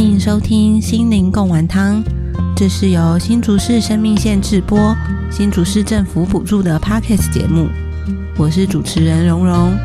[0.00, 2.02] 欢迎收听心灵共玩汤，
[2.56, 4.96] 这是由新竹市生命线制播、
[5.30, 7.68] 新竹市政府补助的 Podcast 节目。
[8.38, 9.76] 我是主持人蓉蓉，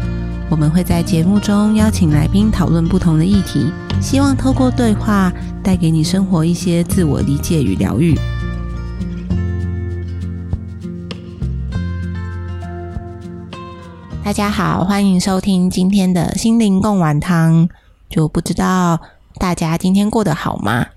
[0.49, 3.69] 我们会在节目中邀请来宾讨论不同的议题，
[4.01, 8.17] 希望透过对话带给你生活一些自我理解与疗愈。
[14.23, 17.67] 大家好，欢迎收听今天的心灵共玩汤。
[18.07, 19.01] 就不知道
[19.37, 20.87] 大家今天过得好吗？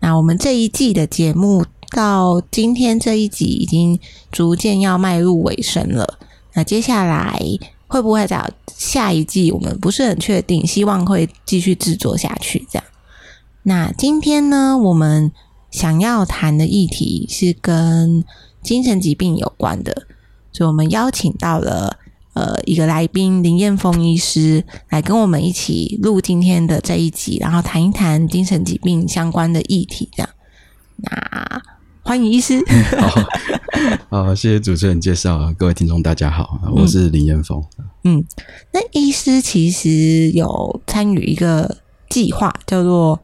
[0.00, 3.98] 那我们这一季的节目到今天这一集已经
[4.30, 6.18] 逐渐要迈入尾声了。
[6.54, 7.40] 那接下来
[7.86, 9.50] 会不会在下一季？
[9.52, 12.66] 我们不是很确定，希望会继续制作下去。
[12.70, 12.84] 这样。
[13.64, 15.32] 那今天呢，我们
[15.70, 18.24] 想要谈的议题是跟
[18.62, 20.06] 精神疾病有关的，
[20.52, 21.97] 所以我们邀请到了。
[22.38, 30.08] 呃，一个来宾林燕峰医师来跟我们一起录今天的这一集，然后谈一谈精神疾病相关的议题。
[30.12, 30.30] 这样，
[30.98, 31.62] 那
[32.04, 32.62] 欢迎医师。
[34.08, 35.52] 好，好，谢谢主持人介绍。
[35.58, 37.60] 各位听众，大家好，我是林燕峰。
[38.04, 38.24] 嗯，
[38.72, 43.18] 那医师其实有参与一个计划，叫做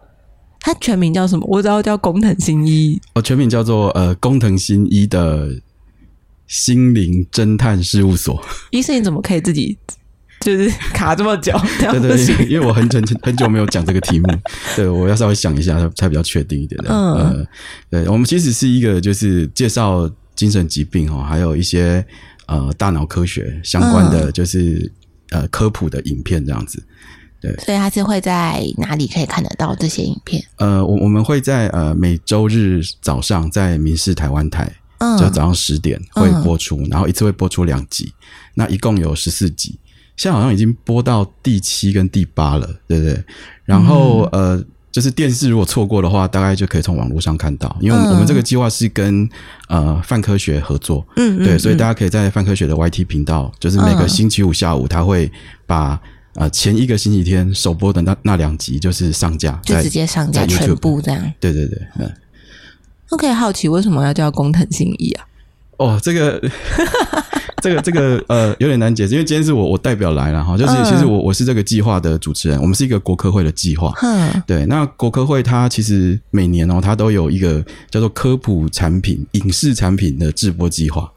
[0.59, 1.47] 他全名叫什么？
[1.49, 3.01] 我知道叫工藤新一。
[3.15, 5.51] 哦，全名叫做呃工藤新一的。
[6.47, 9.77] 心灵侦探事务所， 医生，你怎么可以自己
[10.41, 11.59] 就是卡这么久？
[11.79, 14.27] 对对，因为我很很很久没有讲这个题目，
[14.77, 16.91] 对我要稍微想一下，才比较确定一点的。
[16.91, 17.47] 嗯，
[17.89, 22.05] 对，我们其实是一个就是介绍精神疾病哦，还有一些
[22.47, 24.93] 呃大脑科学相关的，就是
[25.31, 26.85] 呃科普的影片这样子。
[27.41, 30.45] 对，所以他是会在哪里可以看得到这些影片？
[30.57, 34.71] 呃，我我们会在呃每周日早上在民视台湾台。
[35.19, 38.13] 就早上十点会播出，然后一次会播出两集，
[38.55, 39.79] 那一共有十四集，
[40.17, 43.25] 现在好像已经播到第七跟第八了，对不对？
[43.65, 49.29] 然后呃，就是电视如果错过的话，大概就可以从网络上看到，因为我们这个计划是跟
[49.69, 55.31] 呃泛科学合作，嗯，对，所以大家可以在泛科学的 YT 频道，就是每个星期五下午，他会
[55.67, 56.01] 把
[56.35, 62.13] 呃前一个星期天首播的那那两集就是上架，就直接上架全部这样，对对对，嗯。
[63.15, 65.25] 都可以好奇为什么要叫工藤新一啊？
[65.77, 66.43] 哦，这个，
[67.63, 81.09] 这个，这个，呃，有点难解释，因为今天是我我代表来了哈，就是其实我我是这个计划的主持人，我们是一个国科会的计划，嗯，对，那国科会它其实每年哦，它都有一个叫做科普产品、影视产品的制播计划。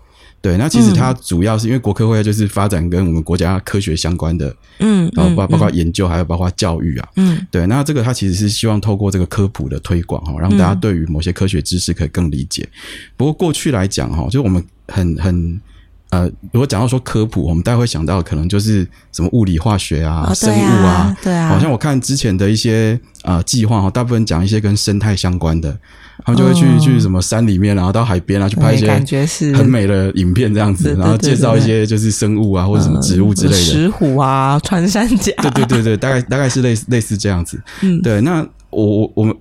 [0.42, 12.68] 对，那其实它主要是因为国科会就是发展跟我们国家科学相关的，嗯，然后包包括研究，还有包括教育啊，嗯，对，那这个它其实是希望透过这个科普的推广哈，让大家对于某些科学知识可以更理解。
[13.16, 15.62] 不过过去来讲哈，就是我们很很。
[16.10, 16.24] 呃，
[16.54, 21.50] 如果讲到说科普，我们大家会想到可能就是什么物理化学啊、生物啊，对啊。
[21.50, 25.78] 好像我看之前的一些呃计划哈，大部分讲一些跟生态相关的，
[26.26, 37.62] 他们就会去去什么山里面，然后到海边啊去拍一些感觉是很美的影片这样子，然后介绍一些就是生物啊或者什么植物之类的，石虎啊、穿山甲，对对对对，大概大概是类似类似这样子。
[37.82, 38.20] 嗯，对。
[38.22, 39.36] 那我我我们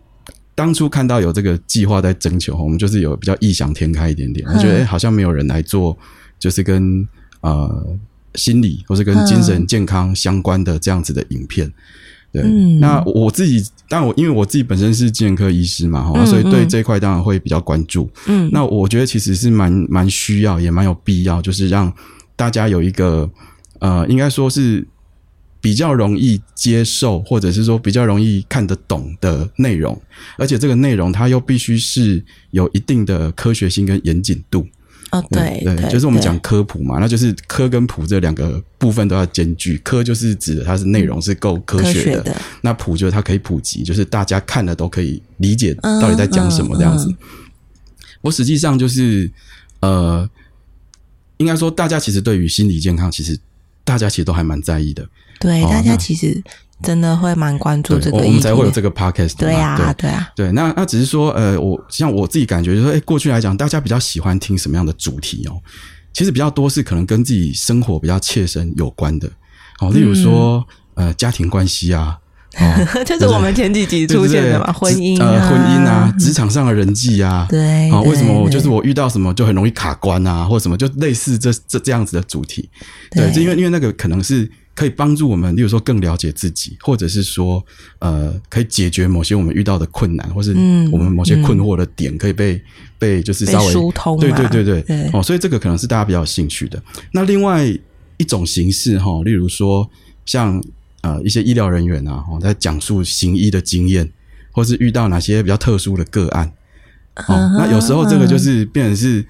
[0.55, 5.97] 当初看到有这个计划在征求，我们就是有比较异想天开一点点，我觉得好像没有人来做。
[6.39, 7.09] 就是跟
[7.41, 7.97] 呃
[8.35, 11.73] 心理或是跟精神健康相关的这样子的影片，
[12.33, 12.43] 对。
[12.81, 18.09] 那我自己，但我因为我自己本身是精神科医师嘛，哈，所以对这一块当然会比较关注。
[18.27, 21.93] 嗯，那我觉得其实是蛮蛮需要，也蛮有必要，就是让
[22.35, 23.31] 大家有一个
[23.79, 24.87] 呃，应该说是
[25.61, 30.01] 比较容易接受，或者是说比较容易看得懂的内容，
[30.39, 34.67] 而且这个内容它又必须是有一定的科学性跟严谨度。
[35.13, 39.79] 哦，对对，就是我们讲科普嘛，那就是科跟普这两个部分都要兼具。
[39.79, 47.09] 科就是指的它是内容是够科学的，那普就是它可以普及，就是大家看了都可以理解到底在讲什么这样子。
[48.21, 49.31] 我实际上就是
[49.81, 50.29] 呃，
[51.37, 53.39] 应该说大家其实对于心理健康，其实
[53.85, 55.09] 大家其实都还蛮在意的。
[55.39, 56.43] 对，大家其实。
[56.83, 59.35] 真的会蛮关注这个，我们才会有这个 podcast。
[59.39, 60.53] 对呀，对啊，对。
[60.53, 65.57] 那那只是说，呃，我像我自己感觉，就是说，哎，过去来讲，大家比较喜欢听什么样的主题哦？
[66.13, 69.27] 其实比较多是可能跟自己生活比较切身有关的
[69.81, 70.65] 哦，例如说，
[70.95, 72.19] 呃，家庭关系啊，
[73.07, 82.69] 就是我们前几集出现的嘛，婚姻啊，婚姻啊，职场上的人际啊，对啊，为什么我就是我遇到什么就很容易卡关啊，或者什么就类似这这这样子的主题？
[83.13, 84.51] 对，就因为因为那个可能是。
[84.77, 87.65] 可以帮助我们，例如说更了解自己，或者是说，
[87.99, 90.53] 呃，可以解决某些我们遇到的困难，或是
[90.93, 92.63] 我们某些困惑的点，可以被
[92.97, 94.17] 被就是稍微疏通。
[94.21, 96.81] 对对对对，哦，所以这个可能是大家比较有兴趣的。
[97.11, 97.67] 那另外
[98.19, 99.91] 一种形式哈，例如说
[100.25, 100.63] 像
[101.01, 104.09] 呃一些医疗人员啊，在讲述行医的经验。
[104.57, 106.51] 或是遇到哪些比较特殊的个案。
[107.29, 109.23] 哦，那有时候这个就是变成是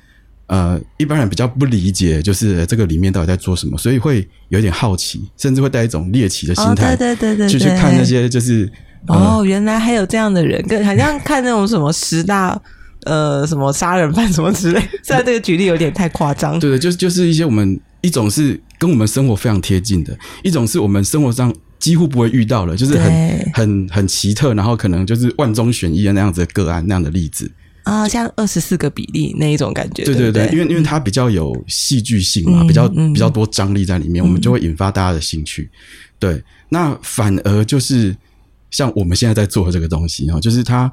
[0.46, 8.70] 呃一般人比较不理解，就是这个里面到底在做什么，所以会有点好奇，甚至会带一种猎奇的心态，对对对对，去去看那些就是
[9.08, 12.60] 哦，原来还有这样的人，跟好像看那种什么十大
[13.04, 27.50] 呃什么杀人犯什么之类， 虽然这个举例有点太夸张，对对，就是就是一些我们一种是跟我们生活非常贴近的，一种是我们生活上几乎不会遇到的，就是很很很奇特，然后可能就是万中选一的那样子的个案那样的例子。
[27.86, 35.70] 啊，像二十四个比例那一种感觉，对对对，因为因为它比较有戏剧性嘛，比较比较多张力在里面，我们就会引发大家的兴趣。
[36.18, 38.16] 对，那反而就是
[38.72, 40.92] 像我们现在在做的这个东西哈，就是它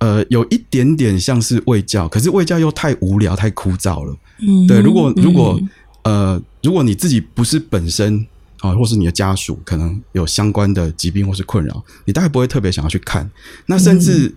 [0.00, 4.14] 呃有一点点像是卫教，可是卫教又太无聊、太枯燥了。
[4.46, 5.58] 嗯，对，如果如果
[6.02, 8.26] 呃如果你自己不是本身
[8.58, 13.30] 啊，或是你的家属可能有相关的疾病或是困扰，你大概不会特别想要去看。
[13.64, 14.34] 那甚至。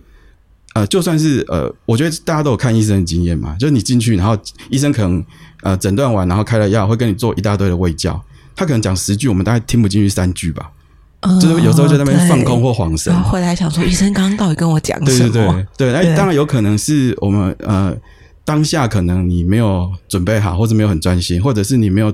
[0.74, 4.36] 呃，就算是呃，我觉得大家都有看医生的经验嘛，就是你进去，然后
[4.68, 5.24] 医生可能
[5.62, 8.20] 呃诊断完，然后开了药，会跟你做一大堆的喂教，
[8.56, 10.70] 他可能讲十句，我们大概听不进去三句吧，
[11.40, 15.32] 就是有时候在那边放空或晃神，回来想说医生刚刚到底跟我讲什么？
[15.32, 15.90] 对。
[15.90, 17.96] 对对，那当然有可能是我们呃
[18.44, 22.12] 当下可能你没有准备好，或者没有很专心，或者是你没有。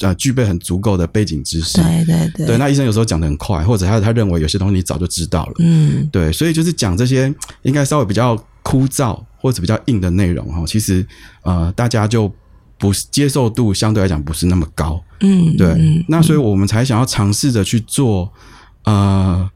[0.00, 2.58] 呃，具备很足够的背景知识，对对对，对。
[2.58, 6.32] 那医生有时候讲的很快，或者他他认为有些东西你早就知道了，嗯，对。
[6.32, 7.32] 所以就是讲这些
[7.62, 11.06] 应该稍微比较枯燥或者比较硬的内容哈，其实
[11.42, 12.32] 呃，大家就
[12.76, 16.04] 不接受度相对来讲不是那么高，嗯，对。
[16.08, 18.32] 那所以我们才想要尝试着去做
[18.84, 19.48] 呃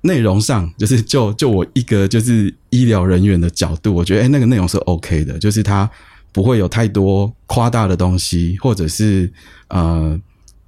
[0.00, 5.88] 内容上，就是就就我一个就是医疗人员的角度，我觉得哎，那个内容是 OK 的，就是他。
[6.34, 9.32] 不会有太多夸大的东西，或者是
[9.68, 10.18] 呃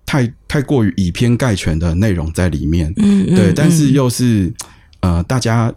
[0.07, 2.95] 太太过于以偏概全的内容在里面。
[2.99, 4.55] 嗯，对，但是又是
[5.01, 5.75] 呃大家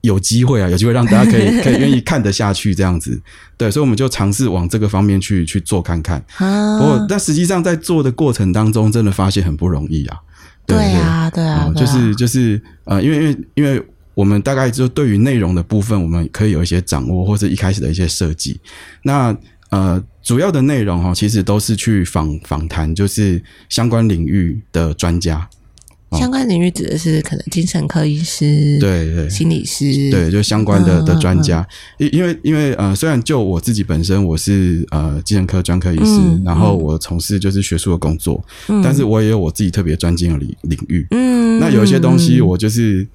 [0.00, 3.20] 有机会啊，有机会让大家可以 可以愿意看得下去这样子。
[3.58, 6.24] 对，所以我们就尝试往这个方面去去做看看。
[6.38, 10.16] 不过，但实际上在做的过程当中，真的发现很不容易啊。
[10.66, 13.86] 对啊，对啊，就是就是呃，因为因为因为。
[14.14, 18.60] 我们大概就对于内容的部分，我们可以有一些掌握，或者一开始的一些设计。
[19.02, 19.36] 那
[19.70, 25.48] 呃，主要的内容哈，其实都是去访访谈，就是相关领域的专家。
[26.12, 31.66] 相关领域指的是可能精神科医师，对对，心理师，对，就相关的的专家。
[31.96, 38.44] 因因为因为呃，虽然就我自己本身我是呃精神科专科医师，然后我从事就是学术的工作，
[38.84, 41.06] 但是我也有我自己特别专精的领领域。
[41.12, 43.08] 嗯，那有一些东西我就是。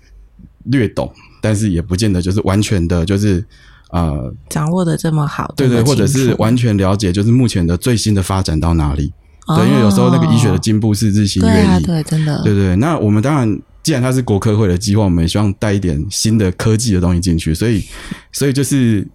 [0.71, 1.11] 略懂，
[1.41, 3.43] 但是也不见得就是完全的，就是
[3.91, 5.53] 呃掌握的这么好。
[5.57, 9.11] 对对，或者是完全了解，就是目前的最新的发展到哪里？
[9.55, 12.41] 对，因为有时候那个医学的进步是日新月异，对，真的。
[12.43, 17.83] 对对，那我们当然，既然它是国科会的计划，我们也希望带一点新的科技的东西进去，所以，
[18.31, 19.07] 所以就是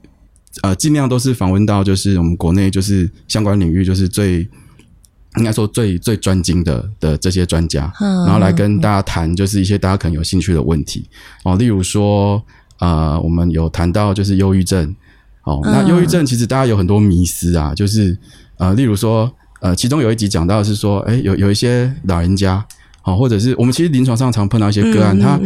[0.63, 4.49] 呃，尽量都是访问到，就是我们国内就是相关领域就是最。
[5.37, 7.91] 应该说最最专精的的这些专家，
[8.27, 11.09] 然后来跟大家谈，就是一些大家可能有兴趣的问题
[11.43, 11.57] 哦。
[11.57, 12.43] 例如说，
[12.81, 14.95] 呃，我们有谈到就是忧郁症，
[15.45, 18.19] 哦，那忧郁症其实大家有很多迷思啊，就是
[18.59, 22.63] 呃，例如说，呃，其中有一集讲到是说，哎，有有一些老人家，
[23.05, 25.41] 哦，或者是我们其实临床上常碰到一些个案，他。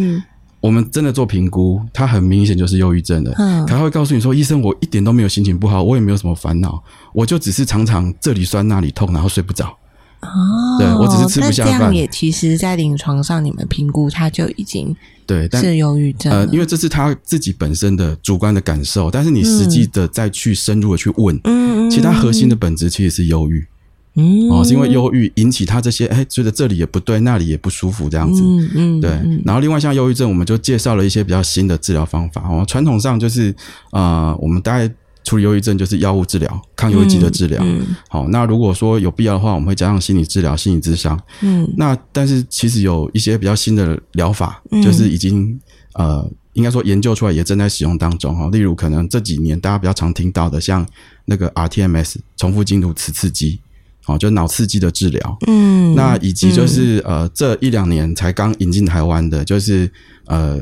[0.60, 3.32] 我们真的做评估，他很明显就是忧郁症的。
[3.38, 6.82] 嗯，他会告诉你说：“医生，我一点都没有心情不好，我也没有什么烦恼，
[7.12, 9.66] 我就只是常常这里酸那里痛，然后睡不着。”
[10.22, 10.28] 哦，
[10.78, 11.94] 对我只是吃不下饭。
[11.94, 14.96] 也其实，在临床上你们评估他就已经
[15.26, 16.32] 对是忧郁症。
[16.32, 23.64] 呃，因为这是他自己本身的主观的感受，但是你实际的再去深入的去问，嗯，其他核心的本质其实是忧郁。
[24.16, 29.10] 嗯，哦，是因为忧郁引起他这些，哎，觉得这里也不对，那里也不舒服，这样子，嗯嗯，对。
[29.44, 32.42] 然后另外像忧郁症，我们就介绍了一些比较新的治疗方法。
[32.48, 33.54] 哦，传统上就是，
[33.92, 34.92] 呃，我们大概
[35.22, 37.62] 处理忧郁症就是药物治疗、抗忧郁剂的治疗。
[38.08, 41.20] 好，那如果说有必要的话，我们会加上心理治疗、心理咨商。
[41.42, 45.60] 嗯，那但是其实有一些比较新的疗法，就是已经
[45.92, 48.34] 呃，应该说研究出来也正在使用当中。
[48.34, 50.86] 哈，例如可能这几年大家比较常听到的，像
[51.26, 53.60] 那个 RTMS 重复经颅磁刺激。
[54.06, 59.90] 哦，就脑刺激的治疗，嗯，那以及就是呃，这一两年才刚引进台湾的，就是
[60.26, 60.60] 呃，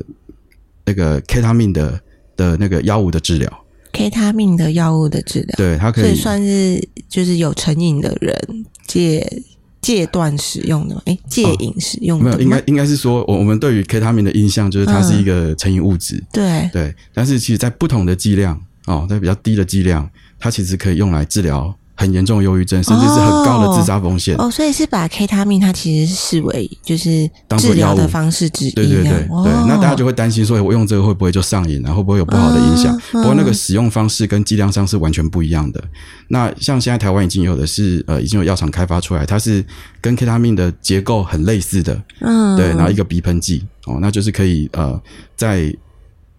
[0.86, 2.00] 那个 K 他命的
[2.36, 9.42] 的那个药物的治疗，K 他命的药物的治疗，对，它可以算是就是有成瘾的人戒
[9.82, 16.70] 戒断使用的，哎，戒瘾使用的，没有，应该应该是说，我我们对于 K 他命的印象就是它是一个成瘾物质，对。
[16.72, 20.08] 对，但是其实在不同的剂量哦，在比较低的剂量，
[20.38, 21.76] 它其实可以用来治疗。
[21.96, 24.34] 很严重的忧郁症，甚至是很高的自杀风险。
[24.36, 28.70] 哦，所以是把 K 他命它其实是视为就是治疗的方式之一。
[28.72, 31.94] 对对对对，那大家就会担心说，我用这个会不会就上瘾啊？
[31.94, 32.98] 会不会有不好的影响？
[33.12, 35.82] 不过那个使用方式跟剂量上是完全不一样的。
[36.28, 39.64] 那像现在台湾已经有的是呃，已经有药厂开发出来，它是
[40.00, 42.02] 跟 K 他命的结构很类似的。
[42.20, 45.00] 嗯，对，然后一个鼻喷剂哦，那就是可以呃，
[45.36, 45.72] 在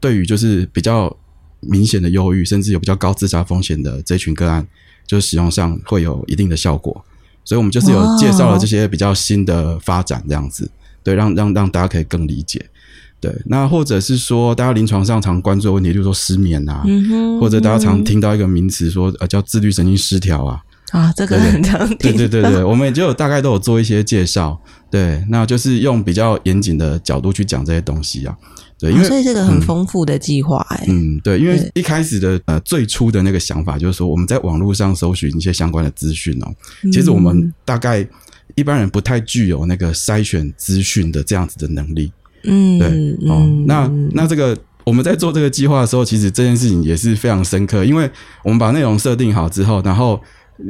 [0.02, 1.16] 对于就是比较
[1.62, 4.68] 明显的忧郁，甚至有比较高自杀风险的这群个案。
[5.08, 7.06] 就是使用上会有一定的效果，
[7.44, 10.70] 所以我们就是有介绍了这些比较新的发展，这样子，
[11.04, 12.66] 对，让让让大家可以更理解，
[13.20, 13.32] 对。
[13.46, 16.84] 那或者是说，大家临床上常关注的问题，就是说失眠啊，
[17.40, 24.60] 或者大家常听到一个名词说，呃，叫自律神经失调啊，啊，这个很常听，对对对对，我们也就大概都有做一些介绍，
[24.90, 28.36] 对，那就是用比较严谨的角度去讲这些东西啊。
[28.78, 30.86] 对，因为所以这个很丰富的计划哎。
[30.88, 36.54] 嗯，对，因为一开始的呃最初的那个想法就是说，我们在网络上搜寻一些相关的资讯哦，
[36.92, 38.08] 其实我们大概
[38.56, 42.12] 一般人不太具有那个筛选资讯的这样子的能力。
[42.44, 48.10] 嗯，对，哦，那那这个我们在做这个计划的时候，其实这件事情也是非常深刻，因为
[48.44, 50.20] 我们把内容设定好之后，然后。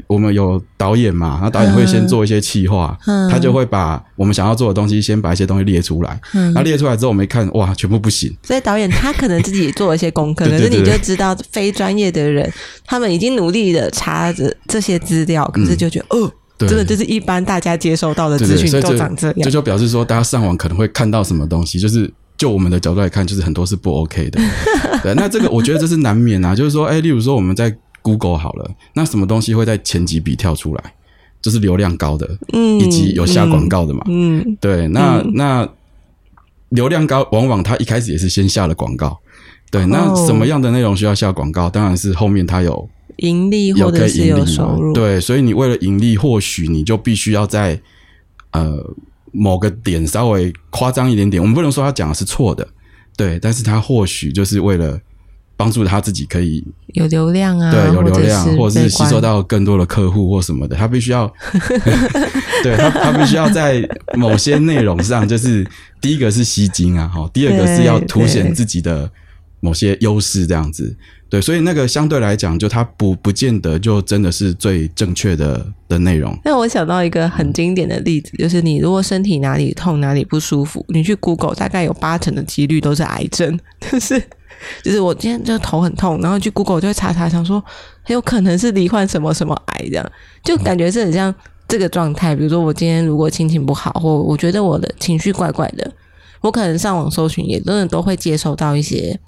[0.07, 1.39] 我们有导演嘛？
[1.43, 2.97] 那导演会先做一些企划，
[3.29, 6.19] 他就会把我们想要做的东西，先把一些东西列出来。
[6.53, 8.35] 那列出来之后，我们一看，哇，全部不行。
[8.43, 12.51] 所以导演他可能自己做了一些功课， 可是你就知道，非专业的人
[12.85, 19.35] 他们已经努力的查着这些资料，可是就觉得，哦，真的就是一般大家接收到的资讯都长这样。
[19.43, 24.41] 这就表示说，大家上网可能会看到什么东西，就是就我们的角度来看，就是很多是不 OK 的。
[25.03, 26.55] 对，那这个我觉得这是难免啊。
[26.55, 27.75] 就是说，哎，例如说我们在。
[28.05, 30.93] Google 好了，那什么东西会在前几笔跳出来？
[31.41, 35.67] 就是流量高的，嗯，以及有下广告的嘛，嗯，对，那那
[36.69, 39.15] 流量高，往往他一开始也是先下了广告，
[39.69, 41.69] 对，那什么样的内容需要下广告？
[41.69, 47.79] 当然是后面他有盈利或者是有收入，对，所以你为了盈利，或许你就必须要在
[48.51, 48.95] 呃
[49.31, 51.39] 某个点稍微夸张一点点。
[51.39, 52.67] 我们不能说他讲的是错的，
[53.15, 54.99] 对，但是他或许就是为了。
[55.57, 61.31] 帮助他自己可以有流量啊，对，有流量，或者是吸收到更多的客户或什么的，他必须要，
[62.61, 65.65] 对他，他必须要在某些内容上，就是
[66.01, 69.09] 第一个是吸金啊，哈，第二个是要凸显自己的
[69.61, 70.93] 某些优势，这样子，
[71.29, 76.37] 对，所以那个相对来讲，就他不不见得就真的是最正确的的内容。
[76.43, 84.21] 那我想到一个很经典的例子，就是你如果身体哪里痛哪里不舒服，你去 Google，大概有八成的几率都是癌症，就是。
[84.83, 87.63] 就是我今天就头很痛，然后去 Google 就会查查，想说
[88.03, 90.11] 很有可能是罹患什么什么癌这样，
[90.43, 91.33] 就感觉是很像
[91.67, 92.35] 这个状态。
[92.35, 95.91] 比如说我今天如果心情不好，或我觉得我的情绪怪怪的，
[96.41, 99.19] 我可能上网搜寻，也真的都会接收到一些，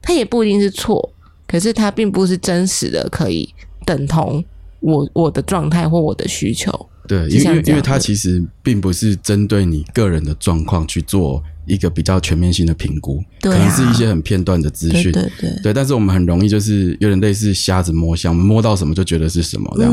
[0.00, 1.12] 它也不一定是错，
[1.46, 3.52] 可是它并不是真实的，可以
[3.84, 4.44] 等同
[4.80, 6.88] 我我的状态或我的需求。
[7.08, 11.42] 对，因为因为它其实并不是针对你个人的状况去做。
[11.66, 19.92] 一个比较全面性的评估，可能是一些很片段的资讯，对对对，但是我们很容易就是有点类似瞎子摸象，摸到什么就觉得是什么这样，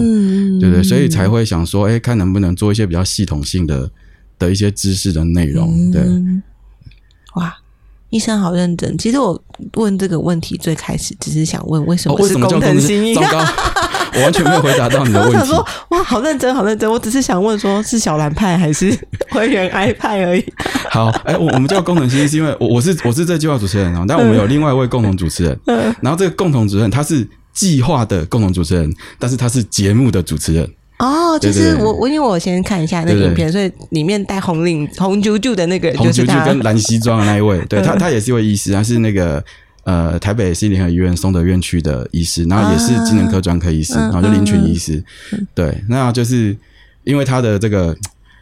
[0.60, 3.90] 对对，所以才会想说，哎，看能不能做一些比较系统性的
[4.38, 6.02] 的一些知识的内容，对，
[7.36, 7.56] 哇。
[8.12, 8.98] 医生好认真。
[8.98, 9.40] 其实我
[9.76, 13.14] 问这个问题最开始只是想问为什么是工藤新一？
[13.14, 13.40] 糟糕，
[14.16, 15.36] 我完全没有回答到你的问题。
[15.36, 16.90] 我想说，哇，好认真，好认真。
[16.90, 18.98] 我只是想问，说是小蓝派还是
[19.30, 20.46] 会员 I 派而已。
[20.90, 25.60] 好，哎，我我们叫功能新，是因为我我是我是这计划主持人啊，但我们有另外一位共同主持人。
[25.66, 30.70] 嗯，然后这个共同主持人他是计划的共同主持人，但是他是节目的主持人。
[31.00, 39.42] 哦，就是我我因为我先看一下那个影片，所以里面戴红领红啾啾的那个红啾啾跟蓝西装的那一位，对他他也是一位医师，他是那个
[39.84, 45.04] 呃台北心理和医院松德院区的医师，然后也是精神科专科医师，然后就林群医师，
[45.54, 46.56] 对，那就是
[47.04, 47.96] 因为他的这个，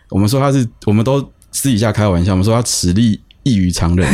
[0.10, 4.08] 我们说他是，我们都私底下开玩笑，我们说他实力异于常人，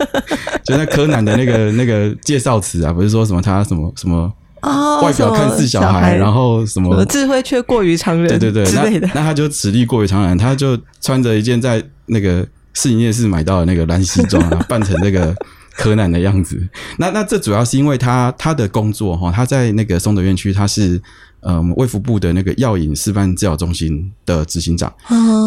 [0.64, 4.32] 就那柯南的那个那个介绍词啊，不是说什么他什么什么。
[4.60, 9.06] 哦，外表看似小孩，然后什么智慧却过于常人，对对对，之类的。
[9.14, 12.44] 那他就实力过于常人，他就穿着一件在那个
[12.74, 15.32] 试营业室买到的那个蓝西装啊，扮成那个
[15.78, 16.68] 柯南的样子。
[16.98, 21.00] 那那这主要是因为他他的工作哈，他在那个松德院区，他是
[21.42, 24.92] 嗯卫福部的那个药引示范治疗中心的执行长。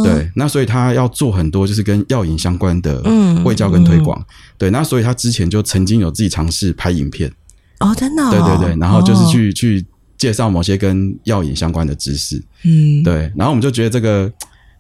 [0.06, 3.04] 对，那所以他要做很多就是跟药引相关的
[3.44, 4.26] 卫教跟推广。
[4.58, 7.30] 对，那所以他之前就曾经有自己尝试拍影片。
[7.80, 9.86] 哦，真的，对对对，然后就是去去
[10.18, 14.32] 介绍某些跟药引相关的知识，嗯，对，然后我们就觉得这个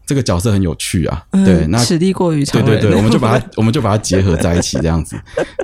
[0.05, 5.15] 这个角色很有趣啊，对，那实力过于常对对对，我们就把它 我们就把它结合在一起，这样子，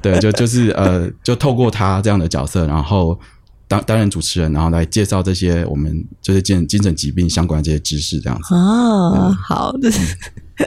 [0.01, 3.19] 对，就就是呃，就透过他这样的角色，然后
[3.67, 8.55] 担担任主持人，然后来介绍这些我们就是精精神疾病相关的这些知识，这样子。
[8.55, 9.99] 啊，好， 这是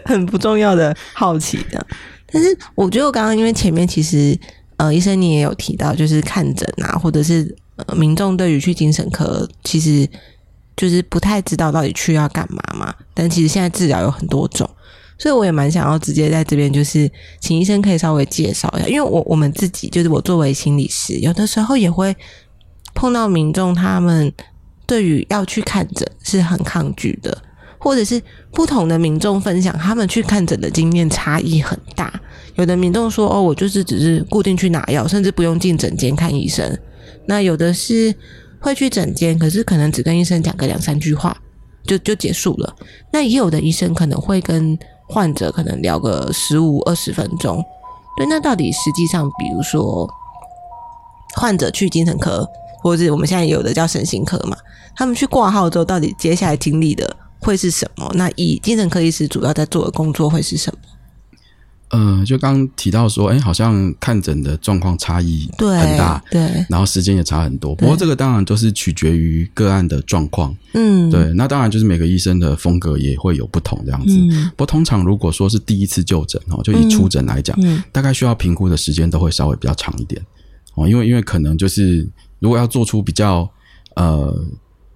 [0.04, 1.86] 很不重要的好奇的。
[2.32, 4.38] 但是我觉得我刚刚因为前面其实
[4.76, 10.08] 呃，医生你也有提到，就是看诊啊，或者是呃民众对于去精神科，其实
[10.76, 12.94] 就是不太知道到底去要干嘛嘛。
[13.14, 14.68] 但其实现在治疗有很多种，
[15.18, 17.10] 所以我也蛮想要直接在这边就是
[17.40, 22.16] 请医生可以稍微介绍一下，因为我我们自己就是我作为心理师，有的时候也会。
[22.92, 24.30] 碰到民众，他们
[24.84, 27.40] 对于要去看诊是很抗拒的，
[27.78, 28.20] 或者是
[28.52, 32.12] 不同的民众分享他们去看诊的经验差异很大。
[32.56, 36.76] 有的民众说：“哦，我就是只是固定去拿药，甚至不用进诊间看医生。”
[37.26, 38.12] 那有的是
[38.60, 41.36] 会去诊间，可是可能只跟医生讲个两三句话
[41.84, 42.76] 就就结束了。
[43.12, 47.64] 那也有的医生可能会跟患者可能聊个十五二十分钟。
[48.16, 50.08] 对，那到底实际上，比如说
[51.36, 52.46] 患者去精神科。
[52.82, 54.56] 或者我们现在有的叫神经科嘛，
[54.96, 58.10] 他们去挂号之后，到底接下来经历的会是什么？
[58.14, 60.78] 那以精神科医师主要在做的工作会是什么？
[61.90, 67.74] 呃，就刚提到说，哎，好像看诊的状况差异很大，对，然后时间也差很多。
[67.74, 71.32] 不过这个当然都是取决于个案的状况，嗯，对。
[71.34, 74.16] 那当然就是每个医生的风格也会有不同这样子。
[74.50, 77.58] 不过通常如果说是第一次就诊哦，就以出诊来讲，
[77.92, 80.20] 大概需要评估的时间都会稍微比较长一点
[80.74, 82.08] 哦，因为因为可能就是。
[82.42, 83.46] 如果要做出比较
[83.96, 84.34] 呃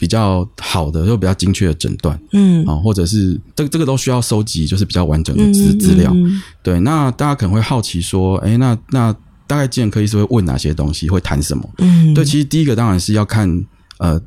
[0.04, 6.14] 比较好的又比较精确的诊断，嗯啊，或者是这这个都需要收集就是比较完整的资资料，
[6.62, 6.78] 对。
[6.80, 9.10] 那大家可能会好奇说，哎，那那
[9.46, 11.66] 大概精神科医师会问哪些东西，会谈什么？
[11.78, 13.48] 嗯，对，其实第一个当然是要看
[13.96, 14.20] 呃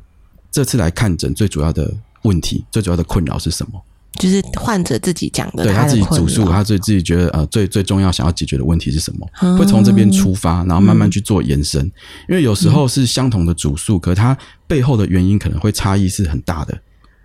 [0.50, 3.80] 这次来看诊最主要的问题，最主要的困扰是什么。
[4.18, 9.56] 就是患者自己讲的，对他自己主诉，他自己自己觉得呃最最重要想要解决的问题是什么？
[9.56, 11.84] 会从这边出发，然后慢慢去做延伸。
[12.28, 16.76] 因为有时候是相同的主诉，可他背后的原因可能会差异是很大的。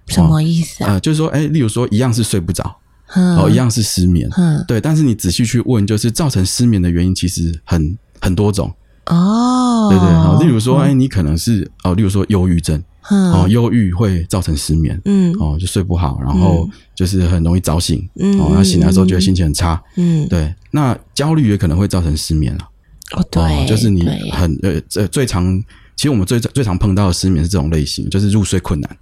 [0.07, 0.93] 什么意思啊？
[0.93, 2.75] 呃，就是说，哎，例如说，一样是睡不着，
[3.15, 4.29] 哦，一样是失眠，
[4.67, 8.71] 对，但是你仔细去问，就是造成失眠的原因其实很很多种
[9.08, 9.89] 哦。
[9.89, 12.84] 对对，例如说，哎，你可能是哦，例如说忧郁症。
[13.10, 22.70] 哦，忧郁会造成失眠，嗯，哦，就睡不好，然后就是很容易早醒，嗯，哦，那醒来的时候觉得心情很差，嗯，对，那焦虑也可能会造成失眠啊，
[23.18, 25.62] 哦，对，就是你很呃，最最常，
[25.96, 28.98] 其实我们最最常碰到的失眠是这种类型，就是入睡困难。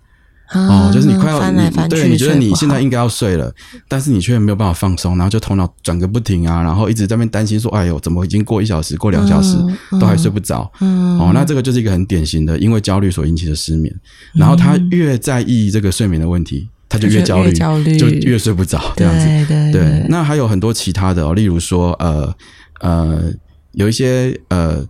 [0.54, 3.54] 哦，就是你快要你对，你觉得你现在应该要睡了，
[3.88, 9.56] 但是你却没有办法放松，然后就头脑转个不停啊，然后一直在那边担心说：“哎呦，怎么已经过一小时、过两小时
[9.92, 13.94] 都还睡不着？”哦，那这个就是一个很典型的因为焦虑所引起的失眠。
[14.34, 17.54] 然后他越在意这个睡眠的问题，他就越焦虑，
[17.98, 19.26] 就越睡不着这样子。
[19.48, 22.36] 对对，那还有很多其他的哦，例如说呃
[22.82, 23.32] 呃，
[23.72, 24.86] 有一些呃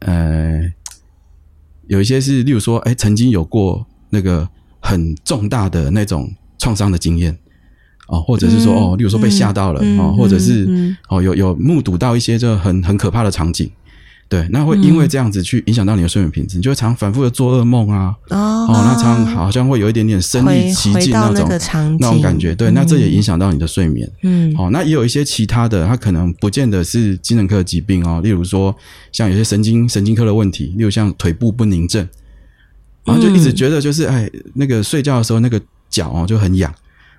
[0.00, 0.60] 呃，
[1.86, 4.46] 有一些是例如说，哎，曾经有过那个。
[4.80, 7.38] 很重大的那种创伤的经验。
[8.08, 10.68] 哦，或者是说哦，例如说被吓到了哦，或者是
[11.08, 13.70] 哦有有目睹到一些就很很可怕的场景，
[14.28, 21.48] 对，那会因为这样子去影响到你的睡眠品质，你就会常反复的做噩梦啊，哦，那常好像会有一点点身临其境那种
[22.00, 28.74] 那种感觉，对，那这也影响到你的睡眠，嗯，好，那也有一些其他的，它可能不见得是精神科的疾病哦，例如说
[29.12, 32.08] 像有些神经神经科的问题，例如像腿部不宁症。
[33.04, 36.72] 然后就一直觉得就是哎，那个睡觉的时候那个脚哦就很痒。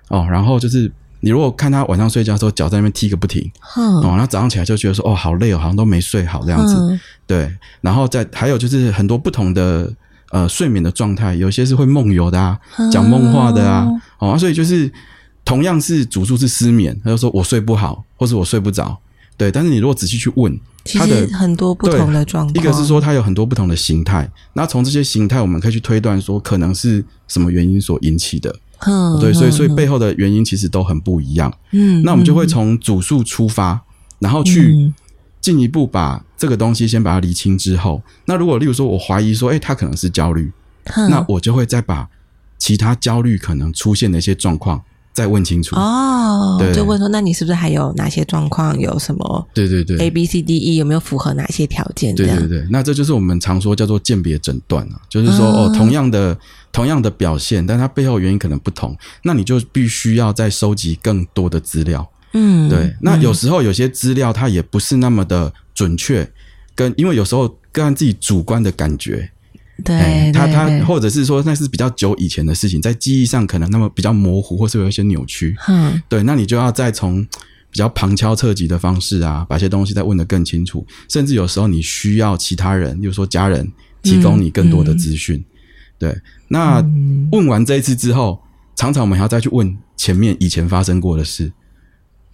[0.08, 0.90] 哦，然后就是
[1.20, 6.76] 你如果看他晚上睡觉的时候脚在那边踢个不停，哦，然后早上起来就觉得说哦好累哦，好像都没睡好这样子，
[7.26, 9.90] 对，然后再还有就是很多不同的
[10.30, 12.58] 呃睡眠的状态，有些是会梦游的啊，
[12.90, 14.92] 讲梦话的啊，哦，所以就是
[15.44, 18.98] 同样是主诉是失眠，他就说我睡不好，或是我睡不着。
[19.42, 28.54] 对，但是你如果仔细去问，他的很多不同的状况，一个是说它有很多不同的形态，那从这些形态我们可以去推断说可能是什么原因所引起的。
[28.86, 31.52] 嗯，对，所以所以背后的原因其实都很不一样。
[31.72, 33.80] 嗯，那我们就会从主诉出发，
[34.20, 34.92] 然后去
[35.40, 40.52] 进一步把这个东西先把它理清之后，那如果例如说我怀疑说，哎，他可能是焦虑，
[41.10, 42.08] 那我就会再把
[42.58, 44.84] 其他焦虑可能出现的一些状况。
[45.12, 48.78] 再问清楚哦，就问说，那你是不是还有哪些状况？
[48.78, 49.48] 有什么？
[49.52, 52.14] 对对对，A B C D E 有没有符合哪些条件？
[52.14, 56.36] 对对对，那这就是我们常说叫做鉴别诊断啊，就是说哦，同样的
[56.72, 62.08] 同样的表现，但它背后原因可能不同，那你就必须要再收集更多的资料。
[62.32, 62.94] 嗯，对。
[63.02, 66.26] 那有时候有些资料它也不是那么的准确，
[66.74, 69.30] 跟因为有时候个人自己主观的感觉。
[69.84, 75.56] 对，他他或者是说那是比较久以前的事情，在记忆上可能那么比较模糊，或是有一些扭曲。
[75.68, 77.24] 嗯，对，那你就要再从
[77.70, 83.66] 比较旁敲侧击的方式啊，把一些东西再问得更清楚，甚至有时候你需要其他人，比如说家人
[84.02, 85.42] 提供你更多的资讯。
[85.98, 86.16] 对，
[86.48, 86.84] 那
[87.32, 88.40] 问完这一次之后，
[88.76, 91.50] 常常我们还要再去问前面以前发生过的事。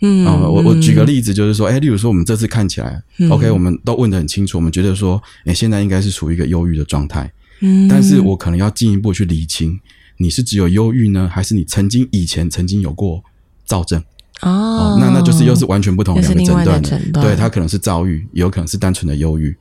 [0.01, 7.33] 嗯，我我举个例子，就是说，哎，例如说我们这次看起来，OK，我们都问的很清楚，我们觉得说，哎，现在应该是处于一个忧郁的状态。
[7.61, 9.81] 嗯，但是我可能要进一步去理清，
[10.19, 13.25] 你是只有忧郁呢，还是你曾经以前曾经有过
[13.65, 14.01] 躁症？
[14.43, 19.57] 哦，那那就是又是完全不同两个诊断的，对，它可能是躁郁，也有可能是单纯的忧郁。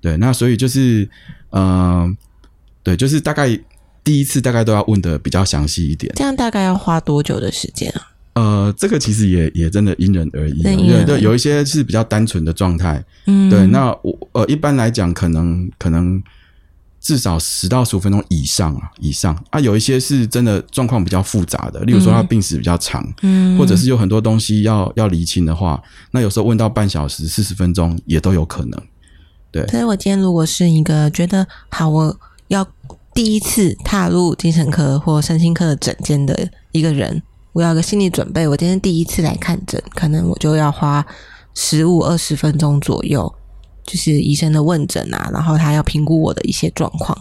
[0.00, 1.08] 对，那所以就是，
[1.50, 2.16] 嗯，
[2.84, 3.58] 对，就是大概
[4.04, 6.12] 第一次大概都要问的比较详细一点。
[6.14, 8.09] 这样大概要花多久的时间啊？
[8.40, 13.66] 呃，这个其实也也真的因人而异，对对，有一些是比较单纯的状态，嗯，对。
[13.66, 16.22] 那我呃，一般来讲，可能可能
[17.00, 19.60] 至少十到十五分钟以上啊，以上啊。
[19.60, 28.82] 有一些是真的状况比较复杂的，例如说他病史比较长，嗯，或者是有很多东西要要厘清的话，那有时候问到半小时、四十分钟也都有可能。
[29.50, 32.66] 对，所以我今天如果是一个觉得好，我要
[33.12, 37.22] 第一次踏入精神科或身心科的诊间的一个人。
[37.52, 41.04] 我要个心理准备，我今天第一次来看诊，可能我就要花
[41.54, 43.32] 十五二十分钟左右，
[43.84, 47.16] 就是医生的问诊啊，然后他要评估我的一些状况，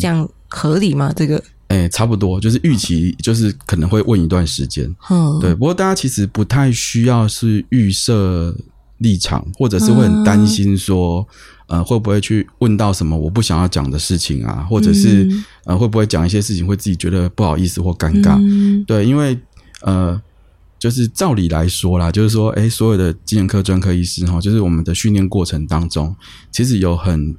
[0.00, 1.12] 这样合理吗？
[1.14, 1.42] 这个？
[1.68, 5.52] 哎，差不多，就是预期，就是可能会问一段时间，嗯，对。
[5.52, 8.56] 不过大家其实不太需要是预设
[8.98, 11.26] 立场，或者是会很担心说。
[11.68, 14.64] 呃，会不会去问到什么我不想要讲的事情啊？
[14.70, 15.28] 或者是
[15.64, 18.84] 呃，会不会讲一些事情会自己觉得不好意思或尴尬？
[18.84, 19.36] 对，因为
[19.82, 20.22] 呃，
[20.78, 26.14] 就是照理来说啦，就是说，哎，所有的精神科专科医师哈，就是我们的训练过程当中，
[26.52, 27.34] 其实有很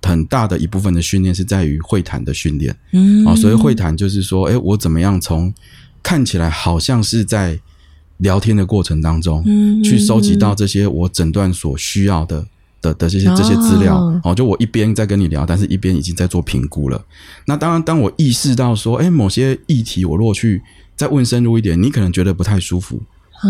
[0.00, 2.74] 很大的一部分的训练是在于会谈的训练。
[2.94, 5.52] 嗯，哦，所以会谈就是说，哎，我怎么样从
[6.02, 7.60] 看起来好像是在
[8.18, 9.44] 聊天的过程当中，
[9.82, 12.46] 去收集到这些我诊断所需要的。
[12.82, 17.02] 的的这些这些资料，哦，就我一边在跟你聊，但是一边已经在做评估了。
[17.46, 20.62] 那当然，当我意识到说，哎，某些议题我如果去
[20.94, 23.00] 再问深入一点，你可能觉得不太舒服，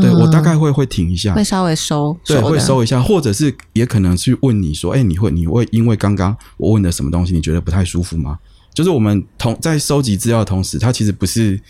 [0.00, 8.38] 对我大概会会停一下，会稍微收，对，会收一下，或者是也可能去问你说，哎，你会你会因为刚刚我问的什么东西，你觉得不太舒服吗？
[8.72, 11.60] 就是我们同在收集资料的同时，它其实不是。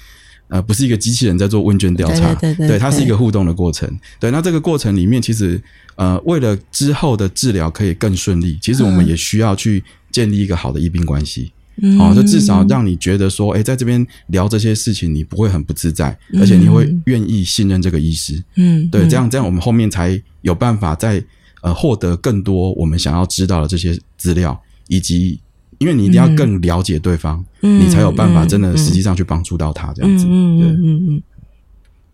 [0.49, 3.91] 呃，不是一个机器人在做问卷调查，对对对，它是一个互动的过程。
[4.21, 5.61] 对，那这个过程里面，其实
[5.97, 9.83] 呃，为了之后的治疗可以更顺利，其实我们也需要去
[10.13, 11.51] 建立一个好的医病关系。
[11.99, 18.43] 哦，就至少让你觉得说，哎，在这边聊这些事情，你不会很不自在，而且你会愿意信任这个医师。
[18.55, 21.23] 嗯，对，这样这样，我们后面才有办法在
[21.63, 25.41] 呃获得更多我们想要知道的这些资料，以及。
[25.79, 30.27] 因为你一定要更了解对方，你才有办法真的实际上去帮助到他这样子。
[30.27, 31.23] 嗯嗯嗯嗯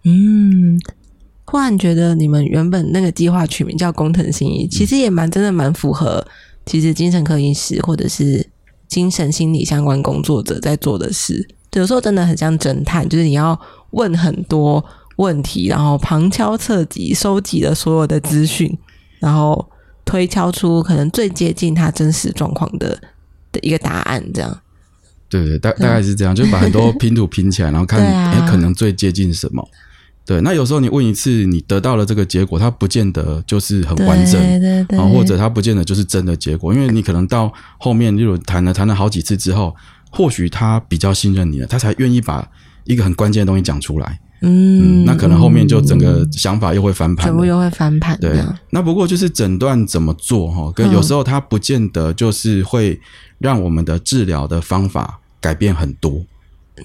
[0.04, 0.80] 嗯。
[1.44, 6.24] 忽然觉得你们原本那个计划取名叫“工藤新一”，其实也蛮真的蛮符合，
[6.64, 8.46] 其实精神科医师或者是
[8.88, 11.46] 精神心理相关工作者在做的事。
[11.74, 13.58] 有时候真的很像侦探，就是你要
[13.90, 14.82] 问很多
[15.16, 18.74] 问题，然后旁敲侧击收集了所有的资讯，
[19.18, 19.68] 然后
[20.04, 22.98] 推敲出可能最接近他真实状况的。
[23.52, 24.60] 的一个答案，这样，
[25.28, 29.66] 对对，大大概是这样，就把很多拼图拼起来，然后看 哎，可能最接近什么。
[30.24, 39.74] 对，那有时候你问一次，你得到了这个结果，它不见得就是很完整，对对，或者它不见得就是真的结果，因为你可能到后面，例如谈了谈了好几次之后，
[40.10, 42.48] 或许他比较信任你了，他才愿意把
[42.84, 44.20] 一个很关键的东西讲出来。
[44.42, 48.16] 嗯，那可能后面就整个想法又会翻盘，全部又会翻盘。
[48.20, 53.00] 对，那不过就是诊断怎么做哈，跟有时候他不见得就是会
[53.42, 56.24] 让我们的治疗的方法改变很多。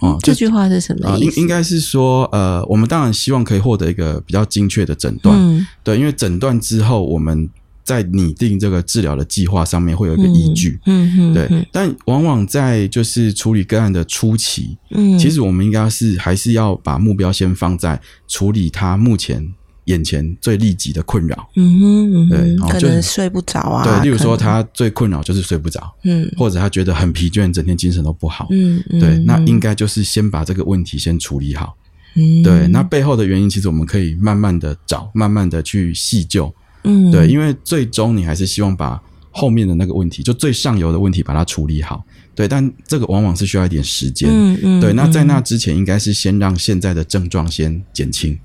[0.01, 1.37] 哦，这句话是什么意思？
[1.37, 5.67] 应应该是说，呃，我们当然希望可以获得一个比较精确的诊断。
[5.83, 7.49] 对，因为诊断之后我们。
[7.87, 11.67] 在拟定这个治疗的计划上面会有一个依据，嗯嗯，对。
[11.71, 19.53] 但往往在就是处理个案的初期，嗯，其实我们应该是还是要把目标先放在处理他目前
[19.87, 31.75] 眼前最立即的困扰，嗯哼，对，可能睡不着啊，对，例如说他最困扰就是睡不着，嗯，或者他觉得很疲倦，整天精神都不好，嗯嗯，对，那应该就是先把这个问题先处理好，
[32.15, 32.67] 嗯，对。
[32.67, 36.53] 那背后的原因，其实我们可以慢慢的找，慢慢的去细究。
[36.83, 42.03] 嗯，对，因为最终你还是希望把后面的那个问题，就最上游的问题把它处理好。
[42.35, 44.29] 对，但这个往往是需要一点时间。
[44.29, 48.37] 嗯嗯，对，那在那之前，应该是先让现在的症状先减轻。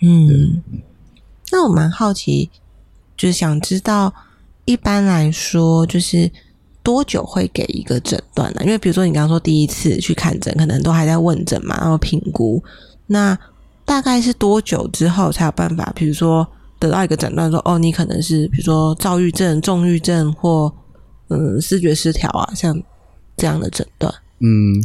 [0.00, 0.62] 嗯，
[1.50, 2.50] 那我蛮好奇，
[3.16, 4.12] 就是想知道，
[4.64, 6.30] 一般来说，就是
[6.82, 8.60] 多久会给一个诊断呢？
[8.64, 12.62] 因为比如说你刚刚说第一次去看诊，可能都还在问诊嘛，然后评估，
[13.06, 13.38] 那
[13.84, 15.92] 大概是多久之后才有办法？
[15.94, 16.46] 比如说。
[16.80, 20.72] 得到一个诊断，说哦，你可能是比如说躁郁症、重郁症或
[21.26, 22.80] 嗯视觉失调啊，像
[23.36, 24.14] 这样的诊断？
[24.38, 24.80] 嗯。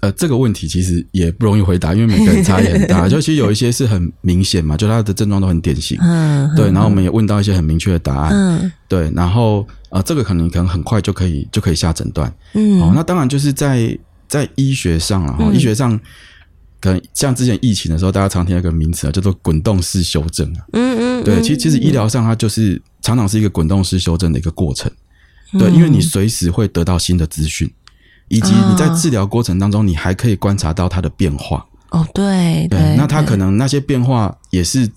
[0.00, 3.06] 呃，这个问题其实也不容易回答，因为每个人差异很大。
[3.10, 6.66] 就其实有一些是很明显嘛，就他的症状都很典型，嗯，对。
[6.66, 9.10] 然后我们也问到一些很明确的答案，嗯，对。
[9.16, 12.80] 然后呃，这个可能可能很快就可以就可以下诊断，嗯。
[12.80, 13.98] 哦，那当然就是在
[14.28, 15.98] 在医学上啊，医学上
[16.80, 21.42] 可能像之前疫情的时候，大家常听一个名词啊，叫做滚动式修正嗯嗯，对。
[21.42, 24.88] 其实其实医疗上它就是常常是一个滚动式修正的一个过程，
[25.58, 27.68] 对，因为你随时会得到新的资讯。
[28.30, 31.66] 以及你在治疗过程当中，你还可以观察到它的变化。
[31.90, 34.88] 哦，对对，那它可能那些变化也是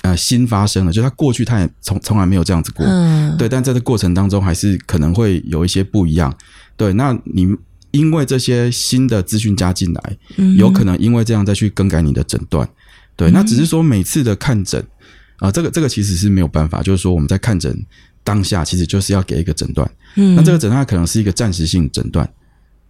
[0.00, 2.86] 呃新发生的，就他过去他也从从来没有这样子过。
[2.86, 6.34] 嗯，对，但在这过程当中还是可能会有一些不一样。
[6.74, 7.46] 对，那你
[7.90, 10.16] 因为这些新的资讯加进来，
[10.56, 12.66] 有可能因为这样再去更改你的诊断。
[13.14, 14.82] 对，那只是说每次的看诊
[15.36, 17.76] 啊，这个这个其实是没有办法，就是说我们在看诊
[18.24, 19.86] 当下，其实就是要给一个诊断。
[20.16, 22.26] 嗯，那这个诊断可能是一个暂时性诊断。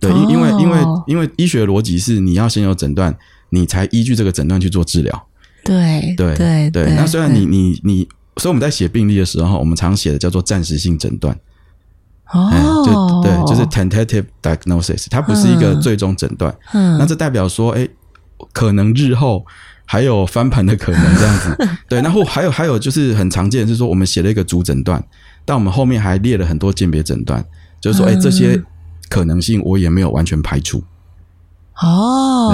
[0.03, 3.17] 对，因因为因为因为医学逻辑是你要先有诊断，
[3.51, 5.27] 你才依据这个诊断去做治疗。
[5.63, 6.95] 对对对对。
[6.97, 11.39] 那虽然你你你，所以我们在写病历的时候，我们常写的叫做暂时性诊断。
[12.33, 16.53] 哦，就对，就是 tentative diagnosis，它不是一个最终诊断。
[16.73, 17.89] 嗯，那这代表说，哎，
[18.53, 19.47] 可能日后
[19.85, 21.69] 还有翻盘的可能这样子。
[21.89, 25.01] 对，然后还有还有就是很常见是说，我们写了一个主诊断，
[25.45, 27.45] 但我们后面还列了很多鉴别诊断，
[27.81, 28.61] 就是说，哎，这些。
[29.13, 30.83] 可能性我也没有完全排除。
[31.77, 32.49] 哦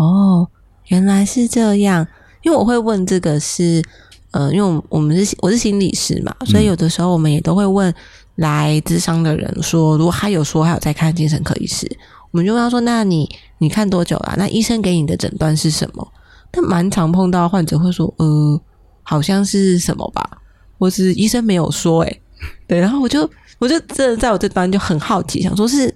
[0.00, 0.48] 哦，
[0.86, 2.06] 原来是这样。
[2.42, 3.84] 因为我会问这个是，
[4.30, 7.94] 呃，因为我们是我是心理师嘛，所以有的时候我们也都会问
[8.36, 11.86] 来咨商的人说，如果他有说还有在看精神科医师，
[12.30, 13.28] 我们就问他说：“那你
[13.58, 14.34] 你看多久了？
[14.38, 16.08] 那医生给你的诊断是什么？”
[16.50, 18.58] 但蛮常碰到患者会说：“呃，
[19.02, 20.38] 好像是什么吧，
[20.78, 22.20] 或是医生没有说。”哎，
[22.66, 23.28] 对，然后我就。
[23.58, 25.94] 我就真的在我这端就很好奇，想说是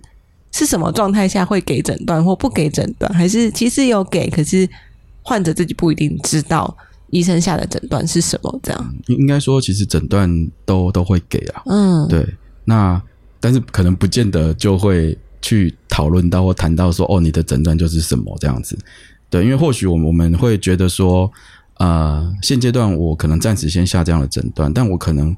[0.53, 4.69] 是什么状态下会给诊断或不给诊断，还是其实有给，可是
[5.21, 6.77] 患者自己不一定知道
[7.11, 8.61] 医生下的诊断是什么？
[8.63, 10.31] 这样应该说，其实诊断
[10.65, 11.63] 都都会给啊。
[11.67, 12.25] 嗯，对。
[12.67, 13.03] 那
[13.41, 18.79] 但是可能不见得就会去讨论到或谈到说，哦，你的诊断就是什么这样子。
[19.29, 21.29] 对，因为或许我们我们会觉得说，
[21.79, 25.37] 呃，现阶段我可能暂时先下这样的诊断，但我可能。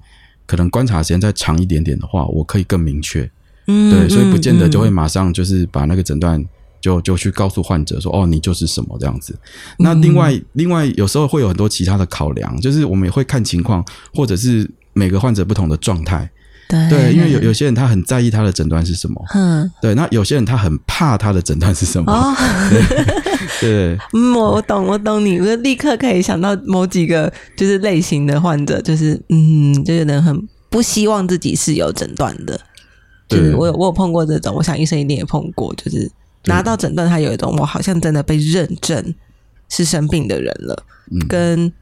[0.49, 3.31] 可能观察时间再长一点点的话，我可以更明确。
[3.67, 6.43] 嗯，对，所以不见得就会马上就是把那个诊断
[6.81, 9.39] 就就去告诉患者说，哦，你就是什么这样子。
[9.79, 13.85] 那另外另外有时候会有很多其他的考量，就是我们也会看情况，
[14.15, 16.29] 或者是每个患者不同的状态。
[16.69, 22.37] 对，因为有有些人他很在意他的诊断是什么，嗯，对，那有些人他很怕他的诊断是什么，
[23.59, 32.61] 对，嗯，我我懂，我懂你，我立刻可以想到某几个就是类型的患者，就是嗯，就有人很不希望自己是有诊断的，
[33.29, 36.11] 就是我有我有碰过这种，我想医生一定也碰过，就是
[36.45, 39.15] 拿到诊断，他有一种我好像真的被认证
[39.71, 40.85] 是生病的人了，
[41.27, 41.73] 跟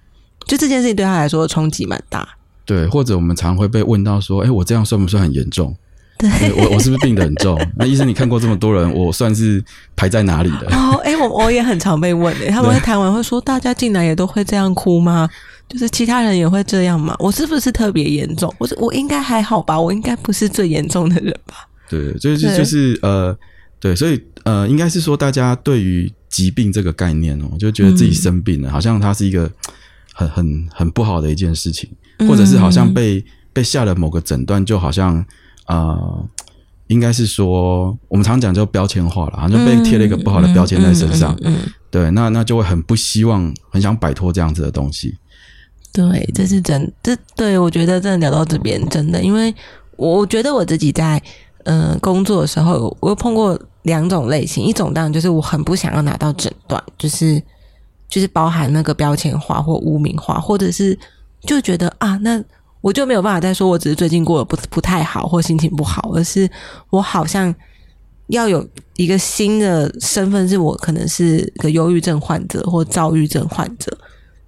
[0.47, 2.29] 就这件事情对他来说冲击蛮大。
[2.67, 5.75] 对，或者我们常会被问到说：“哎，我这样算不算很严重？
[6.19, 7.57] 对我我是不是病得很重？
[7.79, 9.63] 那医生，你看过这么多人，我算是
[9.95, 15.29] 排在哪里的？”哦，哎，我我也很常被问诶，他们会谈完会说：“大家进来也都会这样哭吗？
[15.69, 17.15] 就是其他人也会这样吗？
[17.19, 18.53] 我是不是特别严重？
[18.59, 19.81] 我我应该还好吧？
[19.81, 23.37] 我应该不是最严重的人吧？”对，就是就是呃，
[23.79, 29.49] 对，所以呃，应该是说大家对于疾病这个概念哦，就觉得自己生病了，好像它是一个
[30.13, 31.89] 很很很不好的一件事情。
[32.21, 35.25] 或者是好像被被下了某个诊断，就好像
[35.67, 36.29] 呃，
[36.87, 41.37] 应该是说我们常讲叫标签化了，好像被贴了一个不好的标签在身上。
[41.43, 41.59] 嗯，
[41.91, 45.17] 对，那那就会很不希望，很想摆脱这样子的东西。
[45.93, 49.55] 对，这是真，这对我觉得真的聊到这边真的，因为
[49.97, 51.21] 我觉得我自己在
[51.65, 57.43] 嗯工作的时候，我又碰过两种类型，一种当然就是我很不想要拿到诊断，就是
[58.09, 60.99] 就是包含那个标签化或污名化，或者是。
[61.47, 62.43] 就觉得啊，那
[62.83, 66.49] 我就没有办法再说我只是最近过得不不太好或心情不好，而是
[66.91, 67.55] 我好像
[68.27, 73.97] 要有一个新的身份，是我可能是个忧郁症患者或躁郁症患者。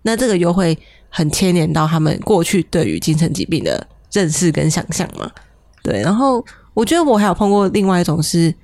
[0.02, 0.76] 那这个又会
[1.08, 5.30] 很牵连到他们过去对于精神疾病的认识跟想象嘛？
[5.82, 6.00] 对。
[6.02, 8.54] 然后我觉得我还有碰过另外一种是，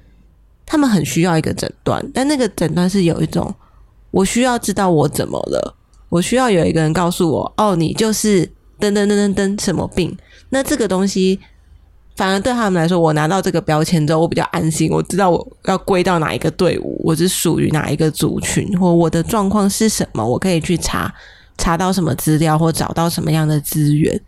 [0.64, 3.52] 他们很需要一个诊断，但那个诊断是有一种
[4.10, 5.76] 我需要知道我怎么了。
[6.14, 8.46] 我需要有一个人告诉我，哦，你就是
[8.78, 10.16] 噔噔噔噔噔什么病？
[10.50, 11.40] 那这个东西
[12.14, 21.12] 反而对他们来说，我拿到这个标签之后，我比较安心，我知道我要归到哪一个队伍，我是属于哪一个族群，或我的状况是什么，我可以去查
[21.58, 24.20] 查到什么资料，或找到什么样的资源。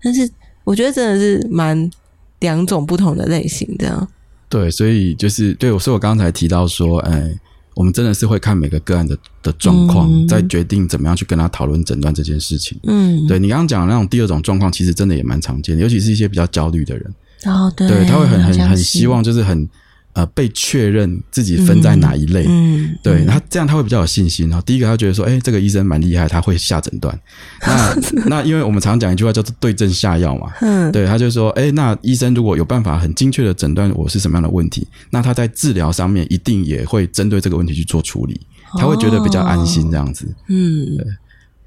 [0.00, 0.30] 但是
[0.62, 1.90] 我觉得真的是蛮
[2.38, 4.08] 两种不同的类型这样。
[4.48, 7.36] 对，所以就是对，所以我刚才提到说，哎。
[7.74, 12.78] 我们真的是会看每个个案的的状况，再决定怎么样去跟他讨论诊断这件事情。
[12.84, 17.14] 嗯，对你刚刚讲的那种第二种状况，其实真的也蛮常见的，尤其是一些比较焦虑的人。
[17.46, 19.68] 哦，对，他会很很很希望，就是很。
[20.14, 24.48] 呃，被确认自己分在哪一类，嗯，对，他这样他会比较有信心。
[24.48, 27.18] 然后第一个，他觉得说，哎，这个医生蛮厉害，他会下诊断。
[27.60, 27.96] 那
[28.30, 38.40] 那因为我们常讲一句话叫做对症下药嘛，嗯，对，他就说，哎，那医生如果有办法很精确的诊断我是什么样的问题，那他在治疗上面一定也会针对这个问题去做处理，
[38.78, 40.32] 他会觉得比较安心这样子。
[40.48, 41.06] 嗯，对，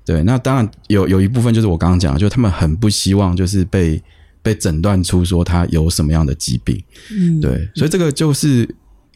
[0.06, 4.02] 对，那当然有有一部分就是我刚刚讲，就是他们很不希望就是被。
[4.48, 6.82] 被诊断出说他有什么样的疾病，
[7.12, 8.66] 嗯，对，所以这个就是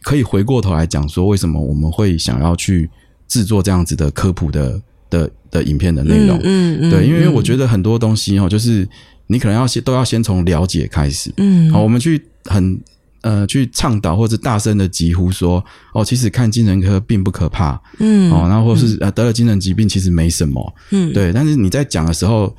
[0.02, 2.90] 可以回过头来讲说，为什么我们会想要去
[3.30, 8.86] 制作这样子的科普的的的影片的内容，嗯嗯，对，因为我觉得很多东西哦，就是
[9.28, 12.78] 你可能要先都要先从了解开始，嗯，好，我们去很
[13.22, 15.64] 呃去倡导或者大声的疾呼说，
[15.94, 22.54] 哦，其实看精神科并不可怕，嗯，哦，然后或是呃得了精神疾病其实没什么，嗯，对，但是你在讲的时候，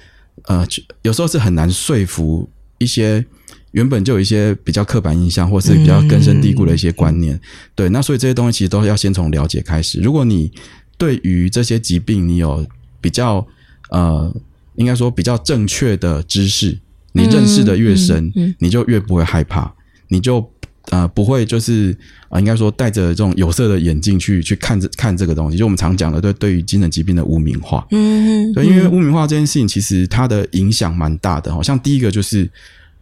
[0.45, 0.67] 呃，
[1.03, 2.49] 有时候是很难说服。
[2.83, 3.25] 一些
[3.71, 7.41] 原本就有一些比较刻板印象，或是比较根深蒂固的一些观念，
[7.75, 10.01] 对，那所以这些东西其实都要先从了解开始。
[10.01, 10.51] 如果你
[10.99, 12.67] 对于这些疾病你有
[13.01, 13.47] 比较
[13.91, 14.35] 呃，
[14.75, 16.79] 应该说比较正确的知识，
[17.13, 19.73] 你认识的越深，你就越不会害怕，
[20.09, 20.52] 你就
[20.93, 21.93] 呃不会就是
[22.29, 25.59] 啊，应该说戴着这种有色的眼镜去去看这看这个东西。
[25.59, 31.53] 就我们常讲的，对对于精神疾病的污名化，嗯，对，因为污名化这件事情其实它的影响蛮大的。
[31.53, 32.49] 好像第一个就是。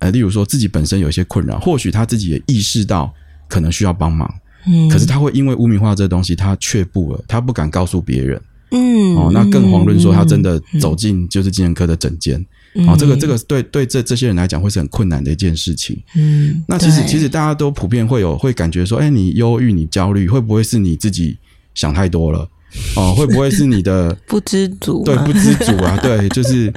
[0.03, 3.13] 呃，例如说自己本身有一些困扰，或许他自己也意识到
[3.51, 4.27] 可能需要帮忙，
[4.67, 12.43] 嗯，可是他会因为污名化这东西，他却步了，他不敢告诉别人，嗯，哦，那更遑论说他真的走进就是精神科的诊间，
[12.87, 21.39] 哦，这个这个对对这这些人来讲会是很困难的一件事情，嗯，那其实其实大家都普遍会有会感觉说，哎，你忧郁，你焦虑，会不会是你自己
[21.75, 22.49] 想太多了？
[22.97, 25.03] 哦， 会不会是你的 不知足？
[25.05, 26.73] 对，不知足啊， 对，就是。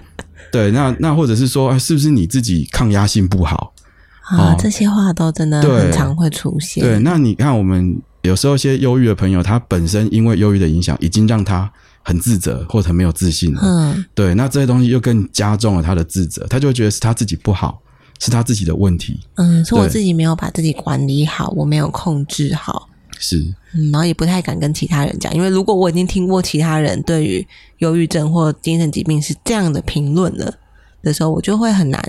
[0.51, 3.73] 对，那那或者是说，是不是你自己抗压性不好
[4.21, 4.53] 啊？
[4.59, 6.83] 这些话都真的很常会出现。
[6.83, 13.61] 对，那你看，我们有时候一些忧郁的朋友，他本身因为忧郁的影响，已经让他很自责或者很没有自信了。
[13.63, 17.81] 嗯，对，那这些东西又更加重了他的自责，他就会觉得是他自己不好，
[18.19, 19.19] 是他自己的问题。
[19.35, 22.89] 嗯，是我自己没有把自己管理好，我没有控制好。
[23.19, 23.37] 是，
[23.73, 27.45] 嗯，然后也不太敢跟其他人讲，因为如果我已经听过其他人对于
[27.79, 30.53] 忧郁症或精神疾病是这样的评论了
[31.01, 32.01] 的时候，我就会很难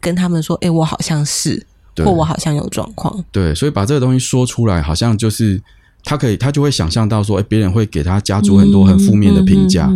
[0.00, 1.66] 跟他们说，哎，我好像是，
[2.04, 3.24] 或我好像有状况。
[3.32, 5.60] 对，所以把这个东西说出来，好像就是
[6.04, 9.90] 他可以，他就会想象到说，哎，别人会给他加注很多很负面的评价。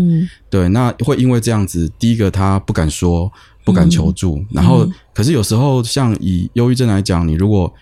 [0.49, 3.31] 对，那会因为这样子，第一个他不敢说，
[3.65, 7.73] 不敢求助，然后，可是有时候像以忧郁症来讲，你如果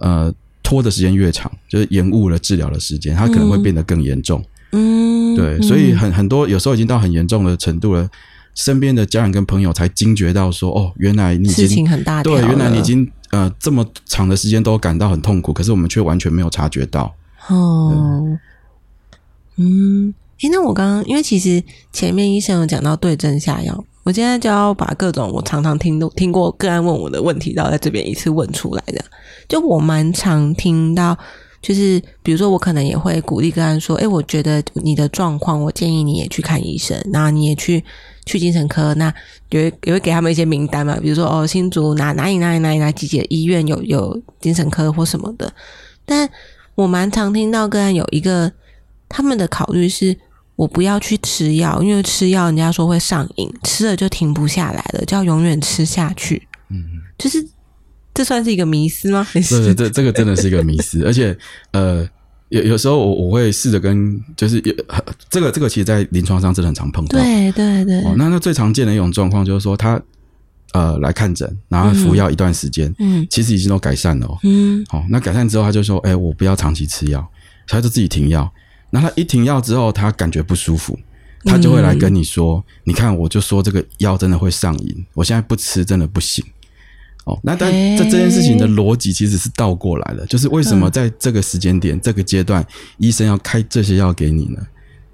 [0.00, 0.32] 呃。
[0.66, 4.42] 拖的时间越长，就是延误了治疗的时间，他可能会变得更严重。
[4.72, 8.08] 嗯，对，所以很很多有时候已经到很严重的程度了，
[8.54, 17.12] 身边的家人跟朋友才惊觉到说：“哦，原来你事情很大，对，原来你已经呃这么长的时间都感到很痛苦，可是我们却完全没有察觉到。”
[17.50, 18.38] 哦，
[19.56, 29.04] 嗯，诶，那我刚刚因为其实前面医生有讲到对症下药，我现在就要把各种我常常听都听过个案问我的问题，然后在这边一次问出来的。
[29.48, 31.16] 就我蛮常听到，
[31.60, 37.84] 就是比如说我可能也会鼓励个案说：“哎，我觉得你的状况，我建议你也去看医生，然后你也去
[38.26, 39.12] 去精神科，那
[39.50, 45.52] 也也会给他们一些名单嘛，比如说哦，新竹哪哪里哪里哪里哪几几医院有有精神科或什么的。
[46.04, 46.28] 但
[46.74, 48.52] 我蛮常听到个案有一个
[49.08, 50.16] 他们的考虑是，
[50.56, 56.46] 我不要去吃药，因为吃药人家说会上瘾，吃了就停不下来了，就要永远吃下去。
[56.70, 56.84] 嗯，
[57.18, 57.46] 就是。
[58.16, 59.26] 这算是一个迷思吗？
[59.32, 61.36] 对对，这这个真的是一个迷思，而且
[61.72, 62.08] 呃，
[62.54, 64.72] 有有时候我我会试着跟，就是有
[65.28, 67.18] 这个这个，其实，在临床上真的很常碰到。
[67.18, 68.00] 对对对。
[68.04, 70.00] 哦，那那最常见的一种状况就是说，他
[70.72, 77.26] 呃来看诊，然后服药一段时间，嗯，其实已经都改善了，嗯，好，那改善之后，他就说，哎，我不要长期吃药，
[77.66, 78.48] 他就自己停药。
[78.90, 80.96] 那他一停药之后，他感觉不舒服，
[81.44, 86.44] 他就会来跟你说，你看，我就说这个药真的会上瘾，我现在不吃真的不行。
[87.24, 92.64] 哦，那但这这件事情的逻辑其实是倒过来的，就是为什么在这个时间点、这个阶段，
[92.98, 94.58] 医生要开这些药给你呢？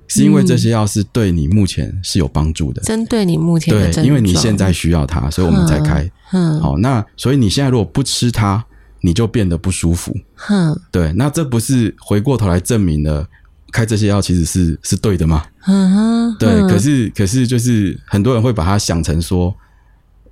[0.08, 6.10] 是因为这些药是对你目前是有帮助的，针对你目前的对，因为你现在需要它，所以我们才开。
[6.32, 8.64] 嗯，好，那所以你现在如果不吃它，
[9.02, 10.12] 你就变得不舒服。
[10.48, 13.24] 嗯，对，那这不是回过头来证明了
[13.70, 15.44] 开这些药其实是是对的吗？
[15.68, 19.54] 嗯哼，对，可是可是就是很多人会把它想成说。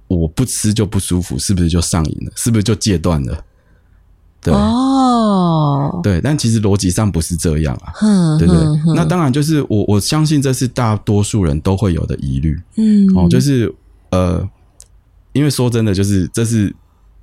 [0.09, 2.32] 我不吃就不舒服，是不是就上瘾了？
[2.34, 3.44] 是不是就戒断了？
[4.42, 4.52] 对。
[4.54, 8.94] 哦，对，但其实逻辑上不是这样啊，哼对不对？
[8.94, 13.06] 那当然就是我我相信这是大多数人都会有的疑虑嗯。
[13.14, 13.72] 哦，就是
[14.11, 14.48] 呃，
[15.32, 16.74] 因为说真的，就是这是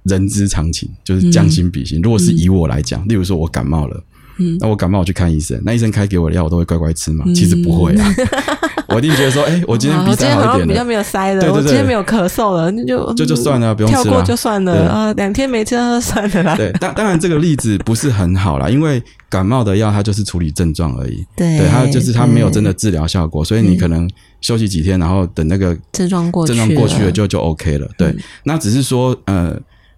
[0.03, 1.99] 人之常情，就是将心比心。
[2.01, 4.03] 如果是以我来讲，例如说我感冒了，
[4.37, 4.57] 嗯。
[4.59, 7.25] 那我感冒我去看医生，那医生开给我的药我都会乖乖吃嘛？
[7.33, 8.15] 其实不会啊，
[8.89, 10.59] 我一定觉得说，哎，我今天鼻塞好一点了。
[10.59, 11.61] 像比较没有塞了，对对对。
[11.61, 14.73] 我今天没有咳嗽了，那就就就算了不用吃了跳过就算对。
[14.73, 16.55] 了啊，两天没吃就算了啦。
[16.55, 24.09] 对，当当然这个例子不是很好啦，因为感冒的药它就是处理症状而已，对对，它就是它没有真的治疗效果，所以你可能
[24.41, 27.89] 休息几天，然后等那个症状过去症状过去了了就就 OK 了。
[27.97, 28.17] 对，嗯。
[28.43, 29.57] 那只是说呃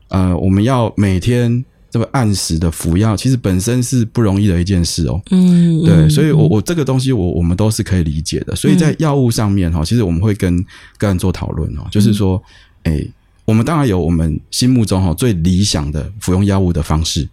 [0.09, 1.63] 呃，我们要每天
[1.97, 5.19] 这个按时的服药，其实本身是不容易的一件事哦。
[5.31, 8.55] 嗯，对，嗯所以我我这个东西我我们都是可以理解的。
[8.55, 10.63] 所以在药物上面哈，其实我们会跟
[10.99, 12.39] 个人做讨论哦，就是说，
[12.83, 13.03] 哎，
[13.45, 17.27] 我们当然有我们心目中哈最理想的服用药物的方式，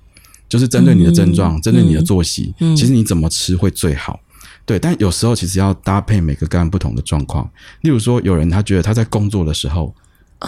[0.48, 4.18] 就是针对你的症状，嗯针对你的作息，嗯其实你怎么吃会最好。
[4.64, 7.46] 对，但有时候其实要搭配每个个案不同的状况。
[7.82, 9.94] 例如说，有人他觉得他在工作的时候，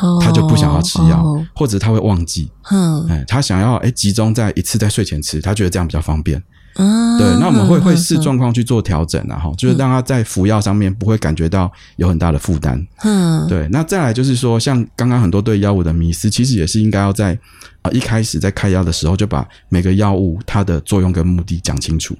[0.01, 6.43] 哦他就不想要吃药，哦或者他会忘记，嗯，哎，他想要哎集中在一次在睡前吃，他觉得这样比较方便。
[6.79, 12.87] 嗯，对，那我们会会视，状况去做调整啊，哈，就是让他在服药上面不会感觉到有很大的负担。
[13.03, 17.39] 嗯，对，那再来就是说，像刚刚很多对药物的迷思，其实也是应该要在
[17.81, 22.15] 啊、一开始在开药的时候就把每个药物它的作用跟目的讲清楚。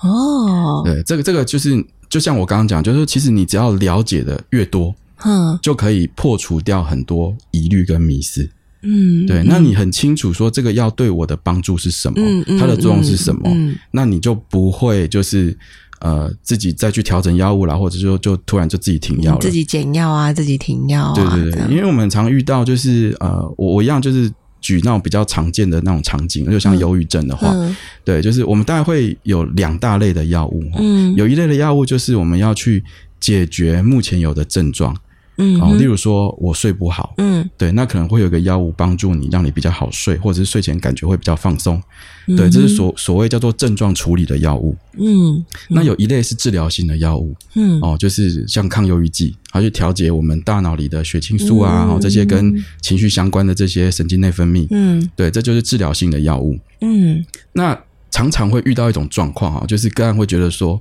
[0.00, 8.48] 哦，对，这个这个就是就像我刚刚讲，就是其实你只要了解的越多，哼，就可以破除掉很多疑虑跟迷思。
[8.82, 13.50] 嗯，对，那你很清楚说这个药对我的帮助是什么，嗯嗯它的作用是什么，
[13.90, 15.56] 那你就不会就是
[16.00, 19.40] 呃自己再去调整药物啦，或者就就突然就自己停药了。
[19.40, 27.74] 自己减药啊，自己停药啊，对对对，因为我们常遇到就是呃，我我一样就是举那种比较常见的那种场景，就像忧郁症的话，嗯。
[28.04, 31.12] 对，就是我们大概会有两大类的药物，嗯。
[31.16, 32.84] 有一类的药物就是我们要去
[33.18, 34.98] 解决目前有的症状哦，
[35.38, 41.82] 嗯哦例如说我睡不好，嗯对，那可能会有个药物帮助你，让你比较好睡，或者是睡前感觉会比较放松。
[42.28, 44.74] 嗯对，这是所所谓叫做症状处理的药物。
[44.98, 54.66] 嗯那有一类是治疗性的药物嗯哦，就是像抗忧郁剂，它去调节我们大脑里的血清素啊，嗯哦这些跟情绪相关的这些神经内分泌。
[54.70, 56.58] 嗯对，这就是治疗性的药物。
[56.80, 57.78] 嗯那
[58.10, 60.80] 常常会遇到一种状况啊，就是个案会觉得说，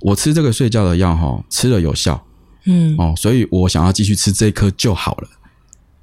[0.00, 2.24] 我吃这个睡觉的药哈，吃了有效
[2.66, 5.28] 嗯哦，所以我想要继续吃这一颗就好了。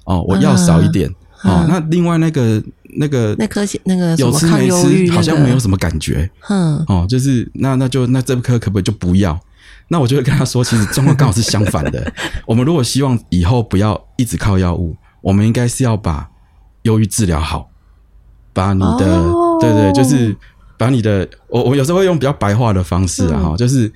[0.04, 1.08] 哦，我药少一点。
[1.08, 2.62] 嗯哦，那另外那个
[2.94, 6.30] 那个那颗那个有吃没吃，好像没有什么感觉。
[6.48, 9.36] 嗯哦，就是那那就那这颗可不可以就不要？
[9.88, 12.12] 那我就会跟他说，其实状况刚好是相反的。
[12.46, 16.30] 我们如果希望以后不要一直靠药物，我们应该是要把
[16.82, 17.68] 忧郁治疗好，
[18.52, 20.36] 把你的、哦对对，就是
[20.78, 23.92] 把你的我我有时候会用比较白话的方式啊，就是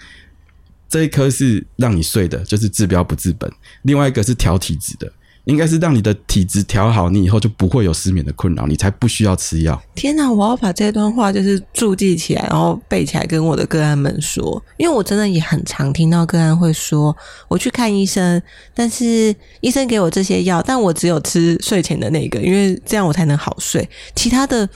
[0.89, 3.51] 这一颗是让你睡的，就是治标不治本；
[3.83, 5.13] 另外一个是调体质的。
[5.47, 9.81] 应该是让你的体质调好，你以后就不会有失眠的困扰，你才不需要吃药。
[9.95, 10.29] 天哪！
[10.29, 17.17] 我要把这段话就是注记起来，然后背起来跟我的个案们说，因为我真的也很常听到个案会说，
[17.47, 18.43] 我去看医生，
[18.75, 24.69] 但是医生给我这些药，但我只有吃睡前的那个，因为这样我才能好睡，其他的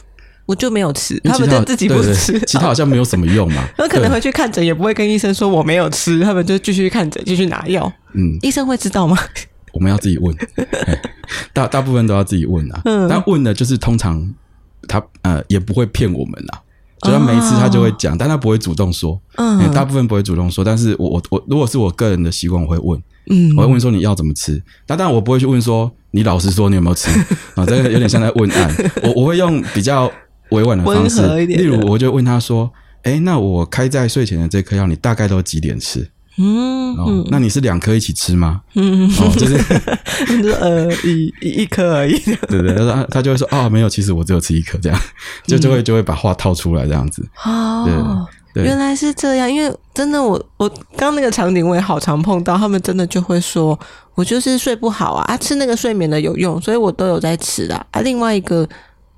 [0.51, 3.63] 我就没有吃，他们就自己不吃， 其他好像没有什么用嘛。
[3.79, 7.91] 那可能对会去看诊，也不会跟医生说我没有吃，他们就继续看诊，继续拿药。
[8.15, 9.17] 嗯，医生会知道吗？
[9.73, 10.37] 我们要自己问，
[11.53, 12.81] 大大部分都要自己问啊。
[12.85, 14.29] 嗯但问的就是通常
[14.89, 16.61] 他呃也不会骗我们啦，
[17.03, 19.21] 就他每一次他就会讲，但他不会主动说。
[19.37, 24.61] 嗯欸大部分不会主动说，但是我我我如果是我个人的习惯，我会问，嗯我会问说你要怎么吃。
[24.85, 27.09] 但当然我不会去问说你老实说你有没有吃
[27.55, 28.75] 啊，这个有点像在问案。
[29.05, 30.11] 我我会用比较
[30.51, 32.71] 委婉的方式例如我就问他说，
[33.03, 36.11] 哎、那我开在睡前的这颗药，你大概都几点吃？
[36.43, 38.63] 嗯哦，那你是两颗一起吃吗？
[38.75, 39.59] 嗯，哦，就是
[40.27, 42.19] 就是呃一一一颗而已。
[42.49, 44.99] 对对，他说他就会说哦，没有，其实我只有吃一颗，这样
[45.47, 47.29] 就就会就会把话套出来这样子。
[47.45, 49.53] 哦，对原来是这样。
[49.53, 53.79] 因为真的我，我刚那个场景我也好常碰到，他们真的就会说，
[54.15, 57.85] 我就是睡不好啊，啊吃那个睡眠的有用，所以我都有在吃啊。
[57.91, 58.67] 啊，另外一个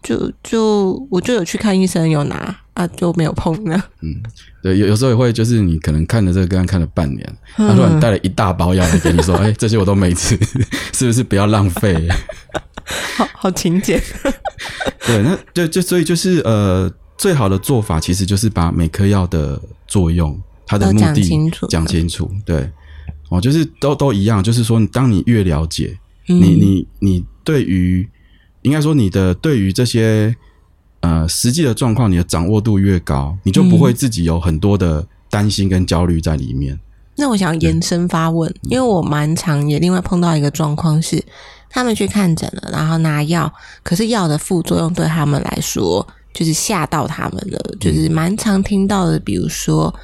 [0.02, 4.22] 就就我就有去看医生，有拿啊，就没有碰那 嗯。
[4.62, 10.38] 对，有有时候也会就是你可能看了这个个案看了半年，嗯他突然带了一大包药来给你说，哎，这些我都没吃，
[10.94, 12.08] 是不是不要浪费？
[13.16, 14.00] 好好勤俭。
[15.06, 22.30] 对，那就就所以就是呃，最好的做法其实就是把每颗药的作用、它的目的清楚讲清楚。
[22.44, 22.70] 对，
[23.28, 28.08] 哦，就是都都一样，就是说，当你越了解，你你你对于
[28.62, 30.34] 应该说你的对于这些
[31.00, 36.78] 呃实际的状况，你的掌握度越高，你就不会自己有很多的担心跟焦虑在里面。
[37.16, 41.22] 那我想延伸发问，因为我蛮常也另外碰到一个状况是，
[41.68, 43.52] 他们去看诊了，然后拿药，
[43.82, 49.94] 可是药的副作用对他们来说就是吓到他们了，就是蛮常听到的，比如说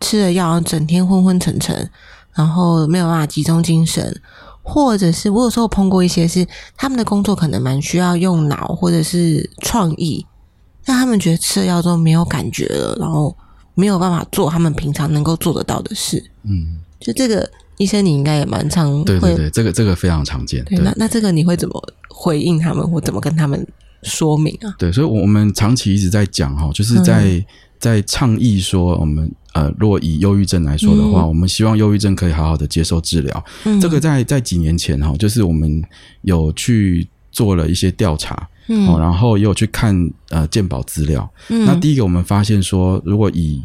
[0.00, 1.90] 吃了药整天昏昏沉沉，
[2.34, 4.20] 然后没有办法集中精神，
[4.68, 6.46] 或者是我有时候碰过一些是
[6.76, 10.24] 他们的工作可能蛮需要用脑或者是创意，
[10.84, 13.36] 但他们觉得吃了药之后没有感觉了，然后。
[13.78, 16.20] 没有办法做他们平常能够做得到的事。
[16.42, 20.64] 嗯，就这个医生，你应该也蛮常对对对，这个这个非常常见。
[20.64, 23.64] 对，那那这个你会怎么回应他们，或怎么跟他们
[24.02, 24.74] 说明啊？
[24.80, 27.40] 对，所以，我们长期一直在讲哈，就是在
[27.78, 33.44] 在倡议说，我们呃，若以忧郁症来说的话，我们希望忧郁症可以好好的接受治疗。
[33.80, 35.82] 这个在在几年前哈，就是我们
[36.22, 38.48] 有去做了一些调查。
[38.86, 41.28] 哦，然后也有去看呃健保资料。
[41.48, 43.62] 那第一个，我们发现说，如果以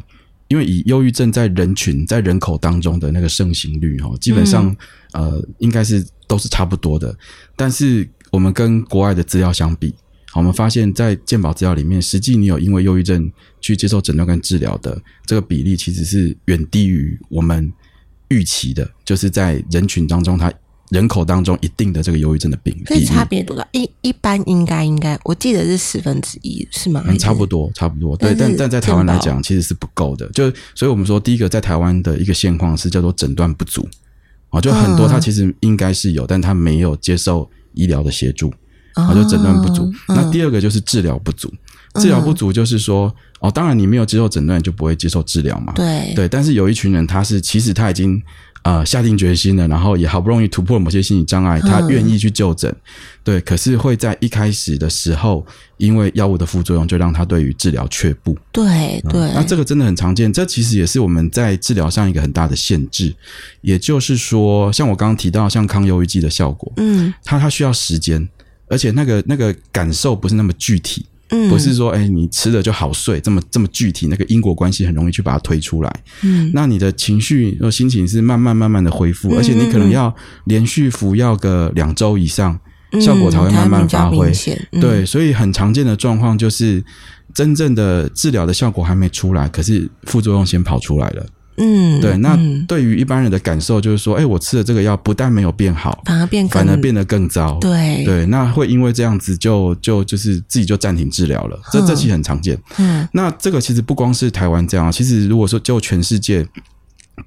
[0.48, 4.76] 因为以忧郁症在人群在人口当中的那个盛行率哈，基本上
[5.12, 7.14] 呃应该是都是差不多的。
[7.56, 9.94] 但是我们跟国外的资料相比，
[10.36, 13.32] 我们发现，在健保资料里面，实际你有因为忧郁症
[13.62, 17.72] 去接受诊断跟治疗的这个比例，其实是远低于我们
[18.30, 20.52] 预期的，就是在人群当中它。
[20.90, 23.68] 人口当中一定的这个忧郁症的病，所以差别多少？
[23.72, 27.04] 一一般应该应该，我记得是十分之一，是吗？
[27.08, 28.16] 嗯差不多，差不多。
[28.16, 30.30] 对，但但在台湾来讲，其实是不够的。
[30.34, 33.88] 就所以我们说，第一个在台湾的一个现况是叫做诊断不足
[34.50, 38.54] 啊，就很多他其实应该是有，但他没有接受医疗的协助
[38.94, 39.92] 啊，就诊断不足。
[40.08, 41.54] 那第二个就是治疗不足，
[41.96, 45.74] 治疗不足就是说，哦，当然你没有接受诊断，就不会接受治疗嘛。
[45.74, 48.22] 对对，但是有一群人，他是其实他已经。
[48.64, 52.74] 呃，下定决心了，然后也好不容易突破了某些心理障碍，他愿意去就诊，
[53.22, 58.38] 对，可是会在一开始的时候，因为药物的副作用，就让他对于治疗却步。
[58.54, 63.14] 对对，那这个真的很常见，这其实也是我们在治疗上一个很大的限制。
[63.60, 68.26] 也就是说，像我刚刚提到，像抗忧郁剂的效果，嗯，它它需要时间，
[68.70, 71.06] 而且那个那个感受不是那么具体。
[71.50, 75.92] 不是说，哎，你吃了就好睡，这么这么具体，那个因果关系很容易去把它推出来。
[76.22, 82.60] 嗯，那你的情绪和、心情是慢慢慢慢的恢复，而且你可能要连续服药个两周以上，
[83.02, 84.32] 效果才会慢慢发挥。
[84.80, 86.84] 对，所以很常见的状况就是，
[87.34, 91.26] 真正的治疗的效果还没出来，可是副作用先跑出来了。
[91.58, 92.18] 嗯，对。
[92.18, 92.38] 那
[92.68, 97.58] 对于一般人的感受就是说，哎，我吃了这个药，不但没有变好，反而变反而变得更糟。
[97.60, 101.60] 对对，那会因为这样子就就就是自己就暂停治疗了。
[101.72, 102.58] 这这其实很常见。
[102.78, 106.48] 嗯，那这个其实不光是台湾这样，其实如果说就全世界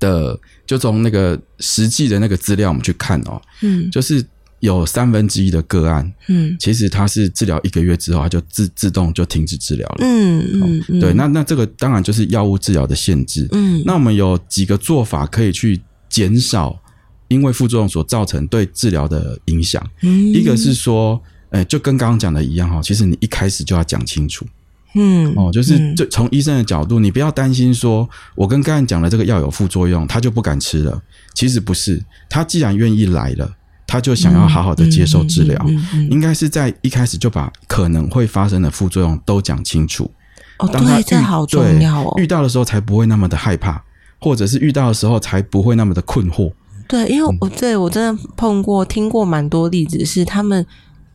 [0.01, 4.25] 的，就从那个实际的那个资料我们去看哦，嗯，就是。
[4.61, 16.75] 有三分之一的个案，嗯，其实他是治疗一个月之后，他就自自动就停止治疗了，嗯嗯，对，那那这个当然就是药物治疗的限制，嗯，那我们有几个做法可以去减少
[17.29, 24.47] 因为副作用所造成对治疗的影响，嗯，一个是说，哎，就跟刚刚讲的一样哈，其实你一开始就要讲清楚，
[24.95, 31.03] 嗯，哦，就是就从医生的角度，你不要担心说我跟刚才讲的这个药有副作用，他就不敢吃了，
[31.35, 33.53] 其实不是，他既然愿意来了。
[33.97, 35.59] 他就想要好好的接受治疗，
[36.11, 40.11] 应该是在一开始就把可能会发生的副作用都讲清楚。
[40.59, 42.13] 哦，对，这好重要哦。
[42.19, 43.83] 遇到的时候才不会那么的害怕，
[44.21, 46.53] 或者是遇到的时候才不会那么的困惑。
[46.87, 50.65] 对，因为我对我真的碰过、听过蛮多例子，是他们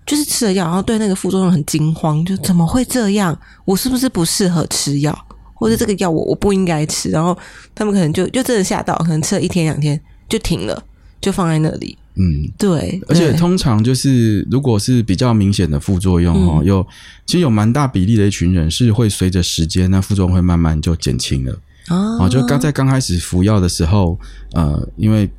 [0.08, 3.38] 就是吃了药，然后对那个副作用很惊慌，就怎么会这样？
[3.64, 5.16] 我是不是不适合吃药？
[5.54, 7.12] 或者这个药我我不应该吃？
[7.12, 7.38] 然后
[7.76, 10.84] 他们可能就就真的吓到，可能吃了一天两天就停了，
[11.22, 11.96] 就放在那里。
[12.16, 16.86] 嗯，对，而且通常就是如果是比较明显的副作用哦，有
[17.26, 21.60] 其实有蛮大比例的一群人是会随着时间，那副作用会慢慢就减轻了。
[21.90, 24.20] 哦，就刚在刚开始服药的时候，
[24.54, 25.30] 呃，因为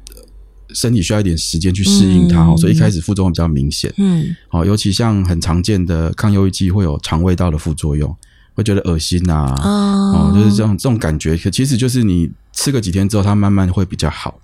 [0.74, 3.92] 身体需要一点时间去适应它，所以一开始副作用比较明显。
[3.98, 8.16] 嗯，好，尤其像很常见的抗忧郁剂会有肠胃道的副作用。
[8.54, 11.36] 会觉得恶心呐，哦，就是这种这种感觉。
[11.36, 14.38] 可其实就是你吃个几天之后，它慢慢会比较好。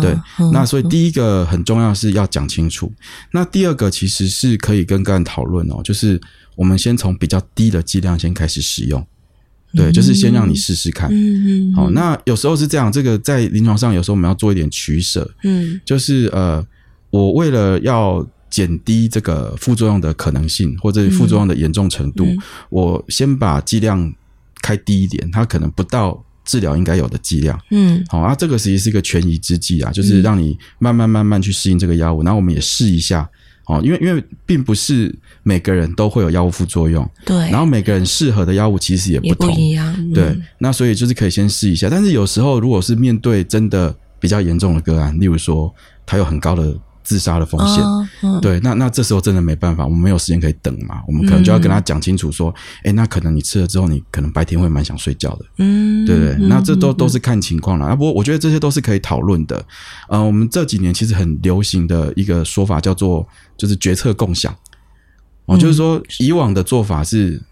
[0.00, 0.16] 对，
[0.52, 2.92] 那所以第一个很重要是要讲清楚。
[3.30, 6.20] 那第二个其实是可以跟个人讨论哦，就是
[6.56, 9.06] 我们先从比较低的剂量先开始使用。
[9.74, 11.08] 对，就是先让你试试看。
[11.12, 11.74] 嗯嗯。
[11.74, 15.30] 好，那有时候是这样，这个在临床上有时候我们要做一点取舍。
[15.44, 16.64] 嗯，就是呃，
[17.10, 18.26] 我为了要。
[18.52, 22.26] 减低这个副作用的可能性，或者副作用的严重程度，
[22.68, 24.12] 我先把剂量
[24.60, 27.58] 开低一点，它可能不到治疗应该有的剂量。
[27.70, 33.26] 嗯，好啊，这个实际是一个权宜之计啊，就是让你慢慢慢慢去适应这个药物，然后我们也试一下。
[33.66, 40.12] 哦，因为因为并不是每个人都会有药物副作用，对，然后每个人适合的药物其实也也不同，一样，嗯。
[40.12, 45.72] 对，那所以就是可以先试一下，但是有时候如果是面对真的比较严重的个案，例如说
[46.04, 48.40] 他有很高的自杀的风险，哦嗯。
[48.40, 57.86] 对，那那这时候真的没办法，我们没有时间可以等嘛，我们可能就要跟他讲清楚说，哎、那可能你吃了之后，你可能白天会蛮想睡觉的，嗯，对对，嗯那这都嗯都是看情况了。
[57.86, 59.64] 啊，不过我觉得这些都是可以讨论的。
[60.08, 63.26] 呃，我们这几年其实很流行的一个说法叫做
[63.56, 64.54] 就是决策共享。
[65.46, 67.42] 哦，就是说以往的做法是，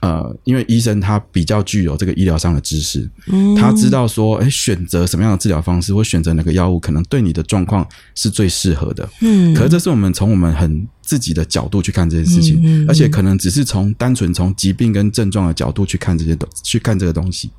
[0.00, 3.54] 呃，因为医生他比较具有这个医疗上的知识，嗯。
[3.54, 9.08] 他知道说，哎，选择什么样的治疗方式或选择哪个药物，可能对你的状况是最适合的。
[9.20, 12.88] 嗯，可是这是我们从我们很自己的角度去看这件事情，嗯嗯嗯。
[12.88, 17.50] 而且可能只是从单纯从疾病跟症状的角度去看这些东去看这个东西。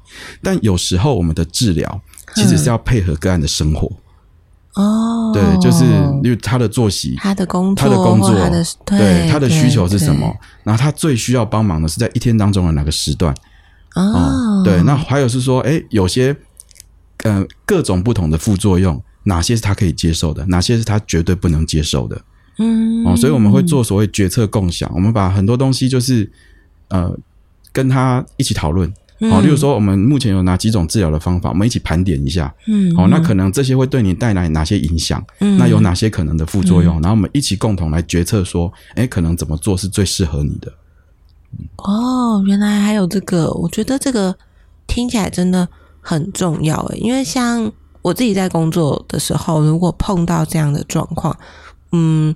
[0.41, 2.01] 但有时候我们的治疗
[2.35, 3.91] 其实是要配合个案的生活，
[4.75, 5.83] 哦，对，就是
[6.23, 7.15] 因为他的作息。
[7.17, 10.33] 他的工作，他的工作他的，对他的需求是什么？
[10.63, 13.35] 然后他最需要帮忙的是在一天当中的哪个时段？
[13.95, 16.33] 哦，对，那还有是说，哎，有些
[17.23, 22.21] 呃各种不同的副作用，哪些是他可以接受的，哪些是他绝对不能接受的？
[22.57, 26.31] 嗯，哦，所以我们会做所谓决策共享，我们把很多东西就是
[26.87, 27.13] 呃
[27.73, 28.89] 跟他一起讨论。
[29.21, 32.53] 嗯哦，例如说我们目前有哪几种治疗的方法，我们一起盘点一下。
[32.67, 35.23] 嗯，哦，那可能这些会对你带来哪些影响？
[35.39, 36.95] 嗯那有哪些可能的副作用？
[36.95, 40.73] 然后我们一起共同来决策说，哎，可能怎么做是最适合你的。
[41.77, 44.35] 哦，原来还有这个，我觉得这个
[44.87, 45.67] 听起来真的
[45.99, 51.37] 很重要诶，因为像我自己在工作的时候，如果碰到这样的状况，
[51.91, 52.33] 嗯，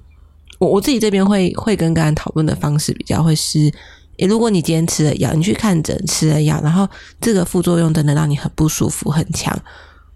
[0.60, 3.72] 我我自己这边会会跟个人讨论的方式比较会是，
[4.18, 6.88] 诶，如果你今天吃了药，你去看诊吃了药，然后
[7.20, 9.58] 这个副作用真的让你很不舒服、很强。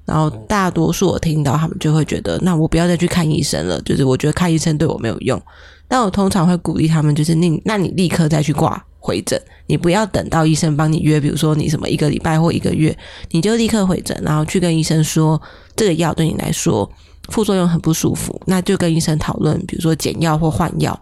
[0.05, 5.39] 然后大多数我听到他们就会觉得，那我不要再去看医生了，就是我觉得看医生对我没有用。
[5.87, 12.97] 但我通常会鼓励他们，就是你，那你立刻再去挂回诊，你不要等到医生帮你约，比如说你什么一个礼拜或一个月，
[13.31, 15.39] 你就立刻回诊，然后去跟医生说
[15.75, 16.89] 这个药对你来说
[17.29, 20.99] 副作用很不舒服，那就跟医生讨论，比如说减药或换药。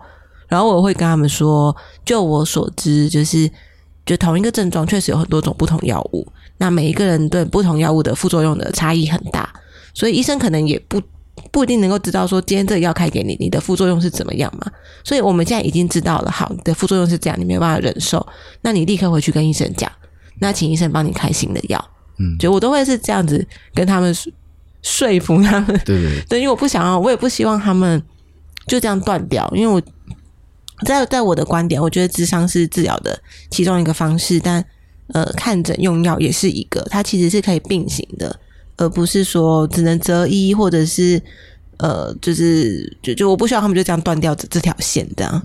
[0.48, 1.76] 然后我会跟他们说，
[2.06, 3.50] 就我所知，就是
[4.06, 6.26] 就同一个症状确实有很多种不同药物，
[6.58, 9.52] 那每一个人对不同药物的副作用的差异很大，
[9.94, 11.02] 所以医生可能也不
[11.52, 14.72] 不一定能够知道说今天这个药开给你，你的副作用是怎么样嘛。
[15.04, 18.26] 所以我们现在已经知道了，好，你的副作用是这样，你没有办法忍受，
[18.62, 19.92] 那你立刻回去跟医生讲，
[20.40, 21.84] 那请医生帮你开新的药。
[22.20, 23.46] 嗯，就我都会是这样子
[23.76, 24.32] 跟他们说
[24.82, 28.02] 说服他们，对对 对，因为我不想要，我也不希望他们
[28.66, 29.80] 就这样断掉，因为我
[30.86, 33.20] 在在我的观点，我觉得智商是治疗的
[33.50, 34.64] 其中一个方式，但
[35.08, 38.40] 呃，看诊用药也是一个，它其实是可以并行的，
[38.76, 41.22] 而不是说只能择一，或者是
[41.78, 45.42] 呃，就是就就我不希望他们就这样断掉这这条线，这样。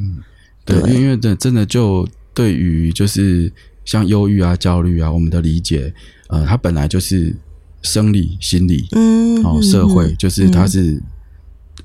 [0.64, 3.52] 对，对因为真真的就对于就是
[3.84, 5.92] 像忧郁啊、焦虑啊，我们的理解，
[6.28, 7.34] 呃，它本来就是
[7.82, 11.00] 生理、心理，嗯，哦，嗯社会嗯就是它是、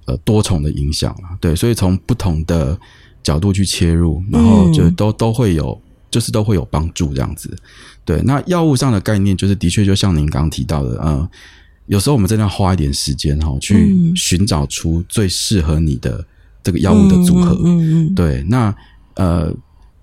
[0.06, 2.80] 呃多重的影响啊，对，所以从不同的
[3.28, 5.78] 角度去切入，然后就嗯都、都会有，
[6.10, 7.54] 就是都会有帮助这样子。
[8.06, 11.30] 对，那药物上的概念，就是的确就像您刚刚提到的，呃，
[11.88, 16.26] 有时候我们真的要花一点时间哈、哦，去嗯寻找出最适合你的
[16.64, 17.52] 这个药物的组合。
[17.66, 18.74] 嗯嗯嗯，对，那
[19.16, 19.54] 呃，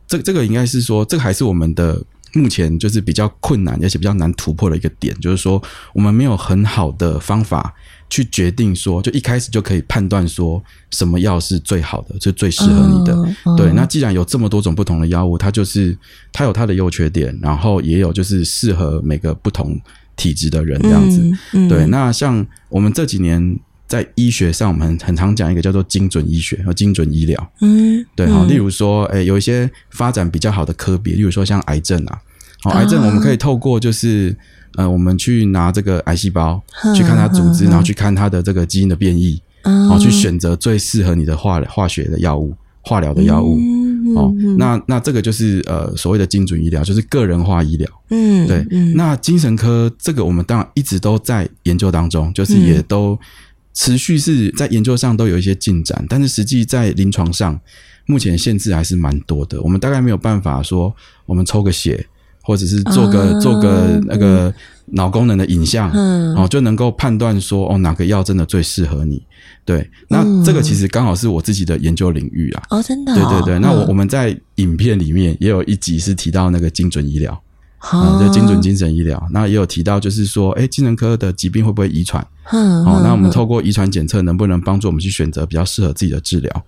[0.07, 1.99] 这这个应该是说，这个还是我们的
[2.35, 5.63] 目前就是比较困难，而且比较难突破的一个点，就是说
[5.95, 7.75] 我们没有很好的方法
[8.11, 13.57] 去决定说，就一开始就可以判断说什么药是最好的，是最适合你的。
[13.57, 15.97] 对，那既然有这么多种不同的药物，它就是
[16.33, 19.81] 它有它的优缺点，然后也有就是适合每个不同
[20.17, 21.21] 体质的人这样子。
[21.21, 23.59] 嗯嗯对，那像我们这几年
[23.95, 27.53] 在医学上，我们很很常讲一个叫做精准医学和精准医疗。
[27.61, 28.49] 嗯，对，好，嗯。
[28.49, 32.19] 例如说，诶，有一些发展比较好的科别，例如说像癌症啊，
[32.65, 32.79] 好，啊。
[32.79, 34.37] 癌症我们可以透过就是
[34.75, 43.57] 呃，我们去拿这个癌细胞嗯去看它组织，嗯然后去看它的这个基因的变异，然后，去选择最适合你的化化学的药物、化疗的药物。
[43.61, 43.85] 嗯
[44.17, 47.89] 哦嗯，那那这个就是呃所谓的精准医疗，就是个人化医疗。
[48.11, 48.95] 嗯对，嗯。
[48.95, 52.67] 那精神科这个我们当然一直都在研究当中，就是嗯。
[52.67, 53.19] 也都
[53.75, 57.61] 持续是在研究上都有一些进展，但是实际在临床上，
[58.07, 59.61] 目前限制还是蛮多的。
[59.61, 60.95] 我们大概没有办法说，
[61.27, 62.07] 我们抽个血，
[62.41, 64.55] 或者是做个、啊做个那个
[64.87, 69.21] 脑功能的影像，嗯哦，就能够判断说，哦，哪个药真的最适合你。
[69.65, 72.63] 对，那嗯这个其实刚好是我自己的研究领域啊。
[72.71, 77.43] 哦，真的哦，对对对，那我嗯我们在影片里面也有一集是提到那个精准医疗。
[77.91, 79.23] 啊，就精准精神医疗。
[79.31, 82.27] 那也有提到，就是说，哎，精神科的疾病会不会遗传？
[82.53, 86.65] 嗯，哦，那我们透过遗传检测，能不能帮助我们去选择比较适合自己的治疗？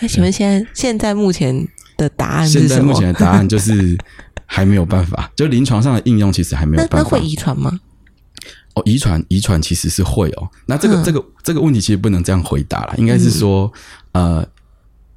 [0.00, 2.80] 那请问现在现在目前的答案是现在？
[2.80, 3.96] 目前的答案就是
[4.46, 7.26] 还没有办法，就临床上的应用其实还没有办法那那会。
[7.26, 7.80] 遗传吗？
[8.74, 10.48] 哦，遗传遗传其实是会哦。
[10.66, 13.72] 那这个、嗯这个这个问题其实不能这样回答啦，应该是说，
[14.12, 14.46] 呃，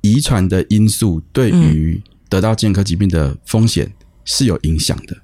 [0.02, 3.92] 遗传的因素对于得到健康疾病的风险
[4.24, 5.18] 是有影响的。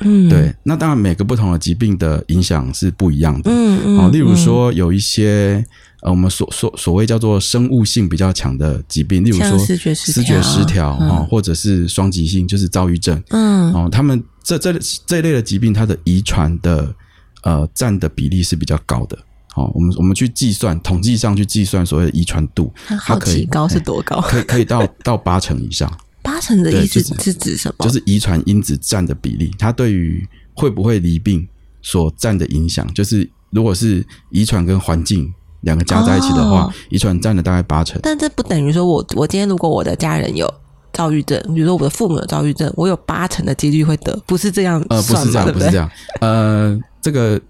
[0.00, 3.50] 嗯，对，那当然每个不同的疾病的影响是不一样的。
[3.50, 4.36] 嗯嗯，哦，例如嗯。
[4.36, 5.64] 说有一些
[6.02, 10.90] 呃，我们所所所谓叫做生物性比较强的疾病，例如说视觉失调。
[10.90, 13.22] 啊哦，或者是双极性，就是躁郁症。
[13.28, 13.72] 嗯。
[13.72, 14.72] 哦，他们这这
[15.06, 16.94] 这一类的疾病，它的遗传的
[17.42, 19.18] 呃占的比例是比较高的。
[19.56, 24.20] 哦，我们我们去计算，统计上去计算所谓的遗传度，它可以高是多高？
[24.20, 25.92] 可以可以到到八成以上，
[26.30, 27.84] 八成的意思是是指什么？
[27.84, 31.46] 就是遗传因子占的比例，它对于会不会离病
[31.82, 37.98] 所占的影响，就是如果是遗传跟环境两个加在一起的话哦，遗传占了大概八成。
[38.02, 40.52] 但这不等于说我我今天如果我的家人有
[40.92, 45.16] 躁郁症，比如说我的父母有躁郁症，我有八成的几率会得，不是这样呃，不？
[45.16, 45.52] 是这样，对对？
[45.52, 45.90] 不是这样。
[46.20, 47.40] 呃，这个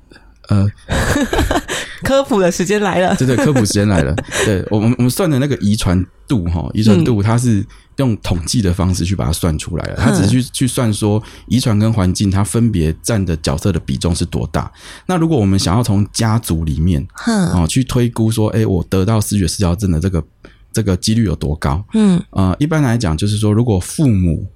[0.49, 0.67] 呃，
[2.03, 4.15] 科普的时间来了，对对，科普时间来了。
[4.45, 7.65] 对我们我们算的那个遗传度哈，遗传嗯度它是
[8.01, 14.73] 用统计的方式去把它算出来了，他只是去去算说遗传跟环境它分别占的角色的比重是多大。
[15.07, 20.25] 那如果我们想要从家族里面哼，哦去推估说，哎，我得到视觉失调症的这个
[20.73, 21.85] 这个几率有多高？
[21.93, 24.47] 嗯，呃，一般来讲就是说，如果父母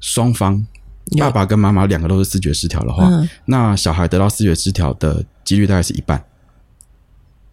[0.00, 0.66] 双方
[1.18, 3.28] 爸爸跟妈妈两个都是视觉失调的话，嗯。
[3.44, 6.24] 那小孩得到视觉失调的几率大概是一半。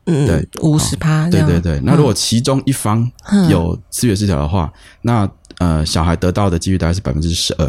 [0.06, 3.50] 嗯，对，五十趴，对对对，那如果其中一方嗯。
[3.50, 4.72] 有视觉失调的话，
[5.04, 5.30] 那
[5.62, 7.66] 呃，小孩得到的几率大概是百分之十二。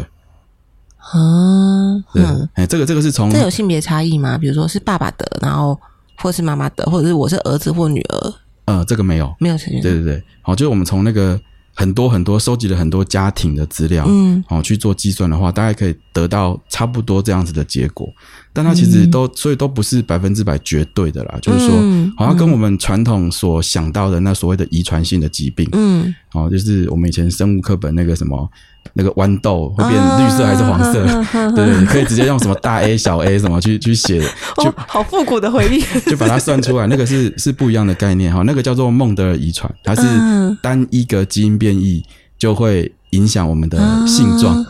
[0.97, 4.35] 啊对嗯，，哎，这个这个是从这有性别差异吗？
[4.35, 5.79] 比如说是爸爸得，然后
[6.17, 8.33] 或是妈妈得，或者是我是儿子或女儿，
[8.65, 11.39] 呃这个没有，没有成员，对对对，好，就是我们从那个
[11.75, 18.11] 很多很多收集了很多家庭的资料，嗯好去做计算的话，大概可以得到差不多这样子的结果。
[18.53, 22.13] 但它其实都、所以都不是百分之百绝对的啦，就是说，嗯。
[22.15, 28.47] 好像跟我们传统所想到的那所谓的遗传性的疾病，嗯，哦，就是我们以前生物课本那个什么
[28.93, 34.19] 那个豌豆会变绿色还是黄色，啊 对对，你可以直接用什么大 A 小 A 什么去去写，
[34.57, 40.43] 就 哦，好复古的回忆，就把它算出来，那个是是不一样的概念哈，那个叫做孟德尔遗传，它是嗯。
[40.61, 42.03] 单一个基因变异
[42.37, 44.65] 就会影响我们的性状，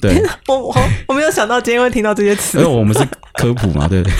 [0.00, 0.74] 对， 我我
[1.08, 2.58] 我没有想到今天会听到这些词。
[2.58, 3.00] 因为我们是
[3.34, 4.14] 科普嘛，对不对？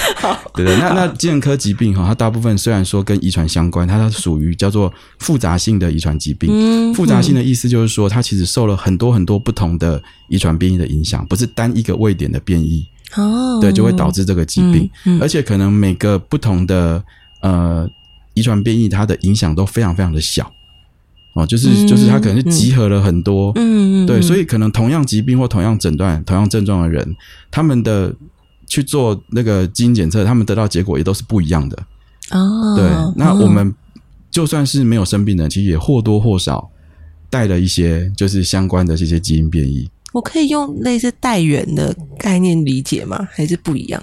[0.64, 6.50] 对对，那那精神科疾病哈，它大部分虽然说跟遗传相关，它它属于叫做复杂性的遗传疾病。
[6.52, 12.86] 嗯复杂性的意思就是说，它其实受了很多很多不同的遗传变异的影响，不是单一个位点的变异，
[13.16, 14.88] 哦，对，就会导致这个疾病。
[15.04, 15.20] 嗯嗯。
[15.20, 17.02] 而且可能每个不同的
[17.40, 17.88] 呃
[18.34, 20.50] 遗传变异，它的影响都非常非常的小。
[21.34, 27.16] 哦，就是嗯就是他可能是集合了很多，嗯嗯，对，所以以可能同样疾病或同样诊断、同样症状的人，
[27.50, 28.14] 他们的
[28.66, 31.78] 去做那个基因检测，他们得到结果也都是不一样的。
[32.30, 32.84] 哦，对，
[33.16, 33.74] 那嗯我们
[34.30, 36.70] 就算是没有生病的人，其实也或多或少
[37.30, 39.90] 带了一些就是相关的这些基因变异。
[40.12, 43.26] 我可以用类似带源的概念理解吗？
[43.32, 44.02] 还是不一样？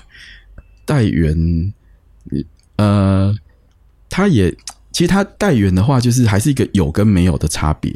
[0.83, 1.71] 带源，
[2.77, 3.31] 呃，
[4.09, 4.51] 它也
[4.91, 7.91] 其实它带源的话，就是还是一个有跟没有的差别。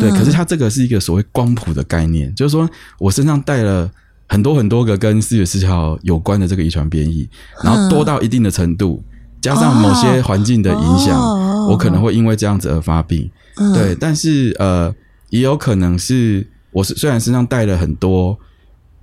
[0.00, 2.68] 对，嗯可是它这个是一个所谓光谱的概念，就是说
[2.98, 3.90] 我身上带了
[4.28, 7.28] 很多很多个跟视觉失调有关的这个遗传变异，
[7.64, 9.02] 然后多到一定的程度，
[9.40, 13.28] 加上某些环境的影响，哦我可能会因为这样子而发病。
[13.56, 14.94] 嗯对，但是呃，
[15.30, 18.38] 也有可能是我是虽然身上带了很多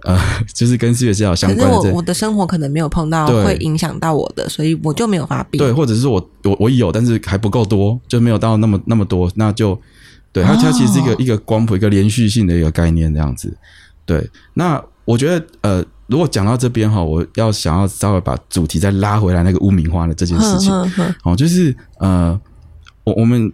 [0.03, 0.19] 呃，
[0.53, 5.57] 就是跟视觉失调相关的这我我的生活可能没有碰到会影响到我的，所以我就没有发病。
[5.57, 9.79] 对，或者是我我我有，但是还不够多，就没有到那么那么多，那就
[10.31, 13.55] 对它它其实是一个、哦一个光谱，一个连续性的一个概念这样子。
[14.05, 20.71] 对，那我觉得呃，如果讲到这边哈，我要想要稍微把主题再拉回来，那个污名化的这件事情
[21.23, 22.37] 哦，就是呃，
[23.05, 23.51] 我我们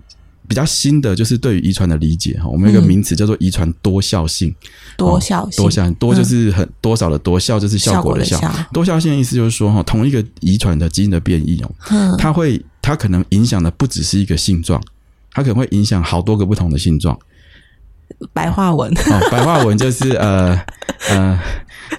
[0.49, 4.53] 比较新的就是对于遗传的理解哈，我们有一个嗯名词叫做遗传多效性。
[4.97, 8.41] 多效性，多效性多就是很多少的多，效就是效果的效。
[8.73, 14.81] 多效性的意思就是说哈，同一个遗传的基因的变异哦，嗯它会它可能影响的不只是一个性状，
[15.31, 17.17] 它可能会影响好多个不同的性状。
[18.33, 20.59] 白话文，哦，白话文就是呃
[21.09, 21.39] 呃，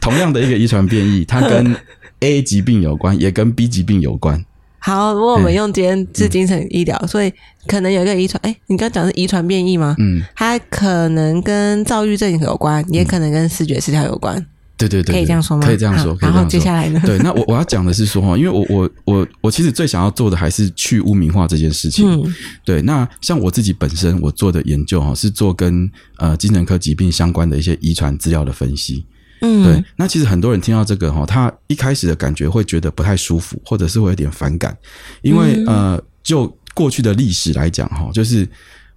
[0.00, 1.74] 同样的一个遗传变异，它跟
[2.18, 4.44] A 疾病有关，也跟 B 疾病有关。
[4.80, 7.32] 好，如果我们嗯用今天是精神医疗，所以
[7.66, 9.94] 可能有一个遗传，哎，你刚刚讲的是遗传变异吗？
[9.98, 14.44] 嗯，它可能跟躁郁症有关，也可能跟视觉失调有关。
[14.78, 15.66] 对对对，可以这样说吗？
[15.66, 16.16] 可以这样说。
[16.22, 17.02] 然后接下来呢？
[17.04, 22.10] 对，那我我要讲的是说哈，因为我我我我其实最想要做的还是去污名化这件事情。
[22.10, 22.80] 嗯，对。
[22.80, 29.04] 那像我自己本身我做的研究哈，是做跟呃精神科疾病相关的一些遗传资料的分析。
[29.40, 29.84] 嗯，对。
[29.96, 34.76] 那其实很多人听到这个哈，他一开始的感觉会觉得不太舒服，或者是会有点反感，
[35.22, 38.48] 因为呃，就过去的历史来讲哈，就是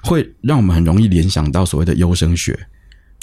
[0.04, 2.68] 会让我们很容易联想到所谓的优生学。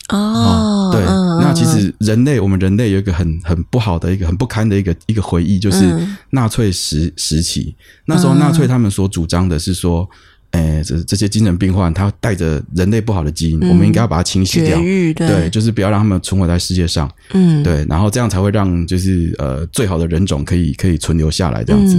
[0.09, 1.05] 哦，对，
[1.41, 5.95] 那其实人类，我们人类有一个很很不好的一个很不堪的一个一个回忆，就是
[6.31, 10.09] 纳粹时时期，那时候纳粹他们所主张的是说，
[10.51, 14.79] 哎，这这些精神病患他带着人类不好的基因，我们应该要把它清洗掉，
[15.15, 21.97] 对，就是不要让他们存活在世界上，嗯，对，然后这样才会让就是呃最好的人种可以可以存留下来这样子，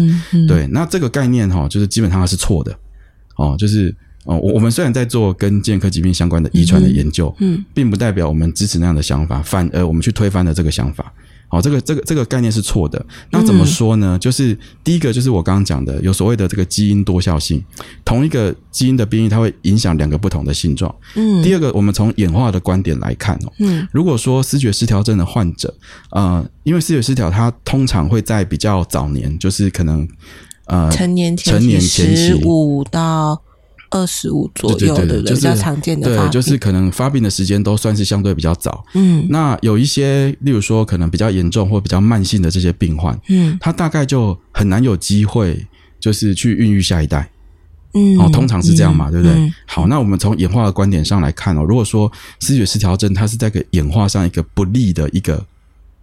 [0.47, 2.75] 对，那这个概念哈，就是基本上是错的，
[3.35, 3.93] 哦，就是。
[4.25, 11.11] 哦，我我们虽然在做跟健康疾病相关的遗传的研究，嗯，并不代表我们支持那样的想法，反而我们去推翻了这个想法。
[11.51, 13.05] 好，这个这个这个概念是错的。
[13.29, 14.17] 那怎么说呢？
[14.17, 17.61] 就是第一个，就是我刚刚讲的，有所谓的这个基因多效性，
[18.05, 20.95] 同一个基因的变异，它会影响两个不同的性状。
[21.15, 25.73] 嗯，第二个，我们从演化的观点来看哦，嗯，如果说视觉失调症的患者，
[26.11, 30.07] 呃，因为视觉失调，它通常会在比较早年，就是可能
[30.67, 33.41] 呃成年前成年前十五到。
[33.91, 38.83] 二十五左右，对对对，比较常见的，对，就是可能发病的时间都算是相对比较早。
[38.95, 45.67] 嗯，那有一些，例如说可能比较严重或比较慢性的这些病患，嗯，他大概就很难有机会，
[45.99, 47.29] 就是去孕育下一代。
[47.93, 49.53] 嗯，哦，通常是这样嘛，对不对？
[49.67, 55.45] 好，那我们从演化的观点上来看哦，如果说视觉失调症，它是在个演化上一个不利的一个。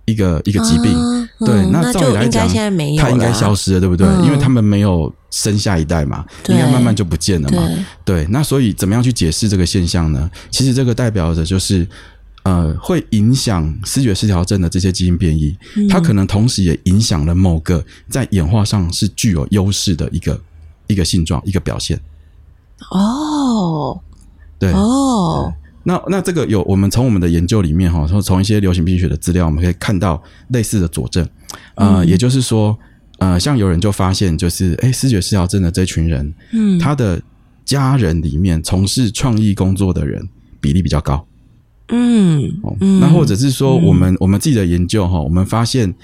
[0.09, 0.93] 一个一个疾病，
[1.41, 2.49] 对，那照理来讲，
[2.97, 4.07] 它应该消失了，对不对？
[4.25, 7.63] 因为他们没有生下一代嘛，应该慢慢就不见了嘛。
[8.05, 10.31] 对，那所以怎么样去解释这个现象呢？
[10.51, 11.87] 其实这个代表着就是，
[12.45, 15.55] 呃，会影响视觉失调症的这些基因变异，
[15.91, 20.41] 它可能同时也影响了某个在演化上是具有优势的一个
[20.87, 22.01] 一个性状、一个表现。
[22.91, 24.01] 哦，
[24.59, 25.53] 对，哦。
[25.89, 31.27] 那那这个有我们从我们的研究里面哈，从从一些流行病学的资料，我们可以看到类似的佐证。
[31.77, 32.79] 呃，也就是说，
[33.21, 37.23] 呃，像有人就发现，就是哎，视觉失调症的这群人，嗯，他的
[37.65, 40.29] 家人里面从事创意工作的人
[40.61, 41.27] 比例比较高。
[41.89, 45.95] 嗯，哦那或者是说，我们我们自己的研究哈，我们发现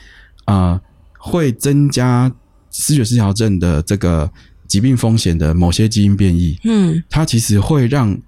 [0.47, 0.81] 啊，
[1.19, 2.33] 会增加
[2.71, 4.31] 视觉失调症的这个
[4.67, 8.19] 疾病风险的某些基因变异，嗯，它其实会让。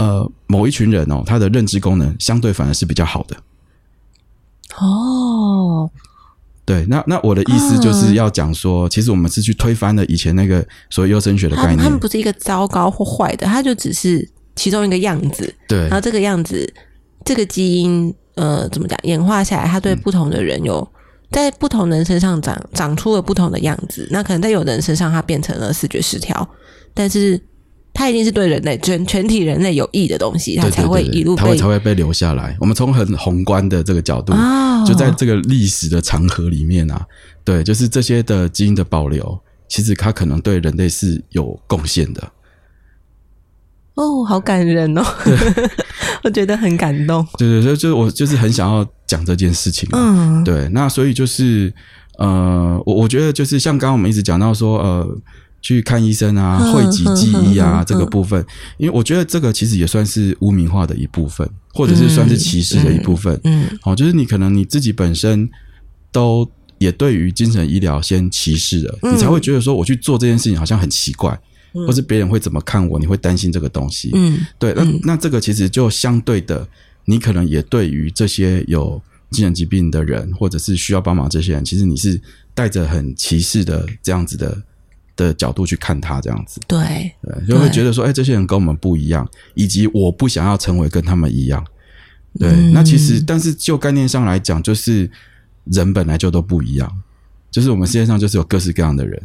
[0.00, 3.36] 呃，某一群人哦，他的认知功能相对反而是比较好的。
[4.78, 5.90] 哦，
[6.64, 11.76] 对，那那我的意思就是要讲说，其实我们是去推翻了以前那个所谓优生学的概念。
[11.76, 14.26] 他们不是一个糟糕或坏的，他就只是
[14.56, 15.54] 其中一个样子。
[15.68, 16.72] 对，然后这个样子，
[17.22, 18.98] 这个基因，呃，怎么讲？
[19.02, 20.88] 演化下来，它对不同的人有
[21.30, 24.08] 在不同人身上长长出了不同的样子。
[24.10, 26.48] 那可能在有的人身上，它变成了视觉失调，
[26.94, 27.38] 但是。
[27.92, 32.56] 它一定是对人类全全体人类有益的东西，它才会一路被才会被留下来。
[32.60, 34.32] 我们从很宏观的这个角度，
[34.86, 37.04] 就在这个历史的长河里面啊，
[37.44, 39.38] 对，就是这些的基因的保留，
[39.68, 42.32] 其实它可能对人类是有贡献的。
[43.94, 45.04] 哦，好感人哦！
[46.24, 47.26] 我觉得很感动。
[47.36, 49.86] 对对对，就是我就是很想要讲这件事情。
[49.92, 51.70] 嗯，对，那所以就是
[52.18, 55.18] 呃，我我觉得就是像刚刚我们一直讲到说呃。
[55.62, 58.42] 去看医生啊，汇集记忆啊，这个部分，
[58.78, 63.38] 因为我觉得这个其实也算是污名化的一部分，或者是算是歧视的一部分。
[63.44, 65.48] 嗯，好，就是你可能你自己本身
[66.10, 71.38] 都也对于精神医疗先歧视了，你才会觉得说我去做这件事情好像很奇怪，
[71.86, 74.10] 或是别人会怎么看我，你会担心这个东西。
[74.14, 76.66] 嗯，对，那那这个其实就相对的，
[77.04, 79.00] 你可能也对于这些有
[79.30, 82.18] 精神疾病的人，或者是需要帮忙这些人，其实你是
[82.54, 84.56] 带着很歧视的这样子的。
[85.24, 87.12] 的角度去看他这样子，对，
[87.46, 91.64] 就会觉得说，哎，这些人跟我们不一样，以及我不想要成为跟他们一样。
[92.38, 95.10] 对，那其实，但是就概念上来讲，就是
[95.64, 96.90] 人本来就都不一样，
[97.50, 99.22] 就是我们世界上就是有各式各样的人。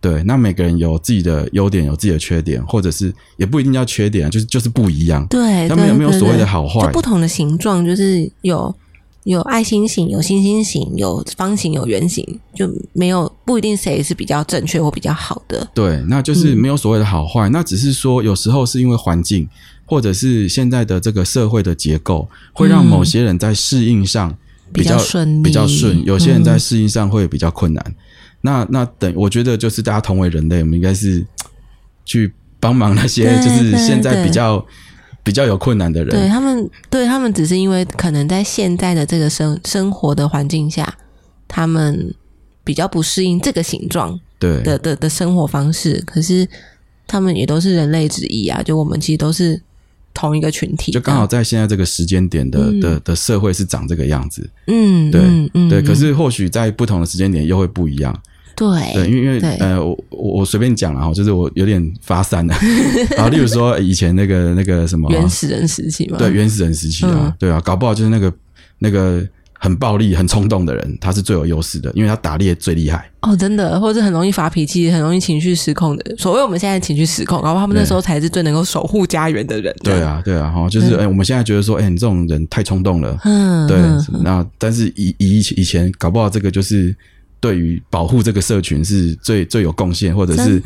[0.00, 5.26] 对，那每个人有自己的优点，有自己的缺点，或者是也不一定叫缺点，就是就是不一样。
[5.28, 6.90] 对，他们有没有所谓的好坏？
[6.92, 8.74] 不同的形状，就是有。
[9.24, 15.68] 有爱心型，有星星型，有方形，有圆形，就没有不一定谁是比较正确或比较好的。
[15.74, 19.46] 对，那就是没有所谓的好坏，那只是说有时候是因为环境，
[19.84, 24.34] 或者是现在的这个社会的结构，会让某些人在适应上
[24.72, 27.94] 比较顺，比较顺；有些人在适应上会比较困难。
[28.40, 31.22] 那那等，我觉得就是大家同为人类，我们应该是
[32.06, 34.66] 去帮忙那些就是现在比较。
[35.30, 40.92] 比较有困难的人，对他们，对他们只是因为可能在现在的这个生生活的环境下，
[41.46, 42.12] 他们
[42.64, 44.60] 比较不适应这个形状对。
[44.62, 46.44] 的的的生活方式，可是
[47.06, 49.62] 他们也都是人类之一啊，就我们其实都是
[50.12, 52.80] 同一个群体，就刚好在现在这个时间点的嗯。
[52.80, 55.80] 的的社会是长这个样子，嗯，对嗯嗯，对。
[55.80, 58.12] 嗯可是或许在不同的时间点又会不一样，
[58.60, 62.54] 对对，因为因为呃，我我我随便讲了哈，就是我有点发散了，
[63.16, 68.32] 然后例如说以前那个那个什么原始人时期嘛，对原始人时期啊嗯，对啊，搞不好就是那个
[68.78, 69.26] 那个
[69.62, 73.10] 很暴力、很冲动的人，他是最有优势的，因为他打猎最厉害。
[73.20, 76.16] 哦，真的，或者很容易发脾气、很容易情绪失控的。
[76.16, 79.74] 所谓我们现在情绪失控，然后他们那时候才是最能够守护家园的人。
[79.82, 86.96] 对，啊，对啊，哈，就是哎、我们现在觉得说，哎、你这种人太冲动了，嗯，对嗯，那但是以以以前搞不好这个就是
[87.40, 90.60] 对于保护这个社群是最最有贡献，或者是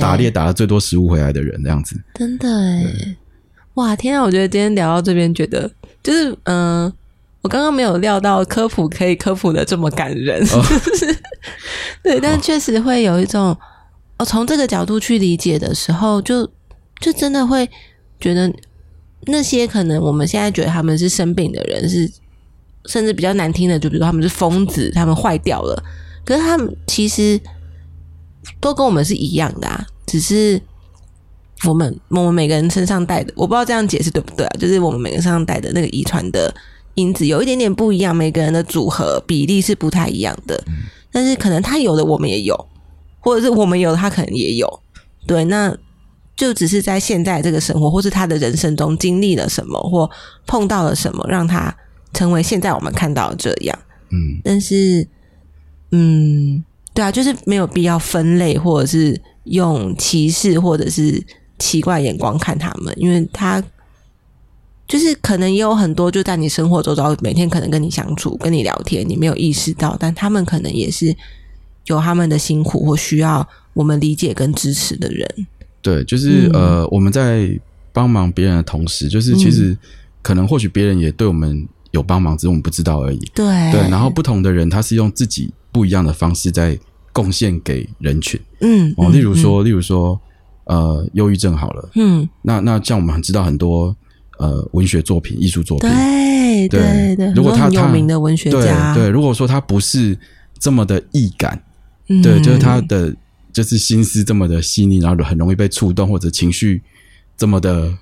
[0.00, 1.98] 打猎打了最多食物回来的人这样子。
[2.14, 3.16] 真的哎，
[3.74, 4.22] 哇，天啊！
[4.22, 5.70] 我觉得今天聊到这边，觉得
[6.02, 6.92] 就是嗯、
[7.40, 10.62] 我刚刚没有料到科普可以科普的这么感人，哦。
[12.04, 13.56] 对，但确实会有一种，
[14.18, 16.46] 哦，从这个角度去理解的时候，就
[17.00, 17.66] 就真的会
[18.20, 18.52] 觉得
[19.26, 22.10] 那些可能我们现在觉得他们是生病的人，是
[22.86, 25.82] 甚至比较难听的，就比如说他们是疯子，他们坏掉了，
[26.24, 27.40] 可是他们其实
[28.60, 30.60] 都跟我们是一样的啊，只是
[31.64, 34.56] 我们我们每个人身上带的，我不知道这样解释对不对啊？
[34.58, 36.52] 就是我们每个人身上带的那个遗传的
[36.94, 40.62] 因子有一点点不一样，每个人的组合比例是不太一样的。
[41.12, 42.66] 但是可能他有的我们也有，
[43.20, 44.80] 或者是我们有的他可能也有。
[45.26, 45.76] 对，那
[46.34, 50.10] 就只是在现在这个生活，或是他的人生中经历了什么，或
[50.46, 51.72] 碰到了什么，让他
[52.12, 53.78] 成为现在我们看到这样。
[54.10, 55.06] 嗯，但是，
[55.90, 61.22] 嗯，对啊，就是没有必要分类，或者是用歧视或者是
[61.58, 63.62] 奇怪眼光看他们，因为他
[64.86, 71.16] 就是可能也有很多就在你生活周遭，每天可能跟你相处、跟你聊天，你没有意识到，但他们可能也是
[71.86, 75.46] 有他们的辛苦或需要我们理解跟支持的人。
[75.80, 77.58] 对，就是、嗯呃，我们在
[77.92, 79.76] 帮忙别人的同时，就是其实
[80.20, 83.18] 可能或许别人也对我们有帮忙，只是我们不知道而已。
[83.34, 83.44] 对。
[83.72, 86.78] 对，然后不同的人他是用自己不一样的方式在
[87.12, 88.40] 贡献给人群。
[88.60, 90.20] 嗯，哦，嗯例如，说，例如说，
[90.64, 93.94] 呃，忧郁症好了，嗯，那那像我们很知道很多
[94.38, 96.80] 呃文学作品、艺术作品，对对
[97.14, 100.18] 对对，如果他他名的文学对家，对，如果说他不是
[100.58, 101.62] 这么的易感，
[102.08, 102.22] 嗯。
[102.22, 103.14] 对，就是他的
[103.52, 106.82] 就是心思这么的细腻，然后很容易被触动，或者情绪
[107.36, 107.92] 这么的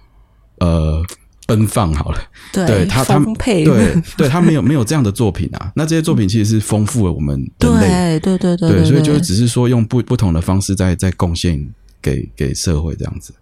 [0.58, 1.02] 呃
[1.50, 2.18] 奔放，好了，
[2.52, 11.58] 对对他他丰沛，对对，他没有没有这样的作品啊， 那这些作品其实是丰富了我们人类，对对对对对，所以就对只是说用不不同的方式在在贡献
[12.00, 13.34] 给给社会这样子。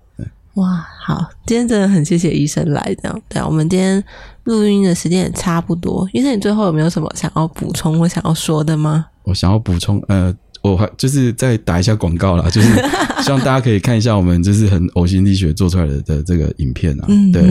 [0.55, 3.23] 哇，好，今天真的很谢谢医生来，这样。
[3.29, 4.03] 对啊，我们今天
[4.43, 6.09] 录音的时间也差不多。
[6.13, 9.07] 医生，你最后有没有什么想要补充或想要说的吗？
[9.23, 10.35] 我想要补充，呃，
[10.73, 12.69] 我还就是再打一下广告啦，就是
[13.23, 17.43] 希望大家可以看一下我们就是很呕心沥血做出来的的这个影片啊，嗯，对，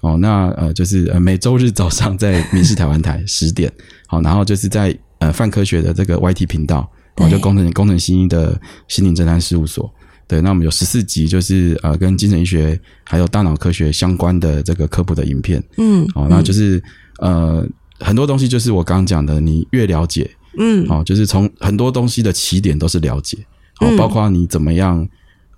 [0.00, 3.70] 哦，那呃就是呃每周日早上在民视台湾台十点，
[4.06, 6.80] 好，然后就是在呃泛科学的这个 YT 频道，
[7.16, 9.92] 哦对就工程工程新一的心灵侦探事务所。
[10.26, 15.60] 对，那我们有十四集，就是呃跟精神医学还有大脑科学相关的这个科普的影片。
[15.76, 16.80] 嗯，哦，那就是
[17.18, 17.66] 呃
[17.98, 20.86] 很多东西就是我刚刚讲的，你越了解，嗯。
[20.88, 23.38] 哦，就是从很多东西的起点都是了解，
[23.80, 23.96] 哦，嗯。
[23.96, 25.06] 包括你怎么样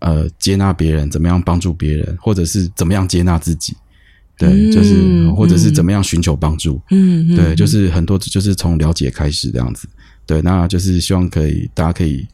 [0.00, 3.76] 呃接纳别人，怎么样帮助别人，或者是怎么样接纳自己，
[4.38, 5.74] 对，嗯就是或者是嗯。
[5.74, 9.88] 怎么样寻求帮助，嗯嗯，对，就是很多就是从了解开始这样子，
[10.26, 12.26] 对，那就是希望可以大家可以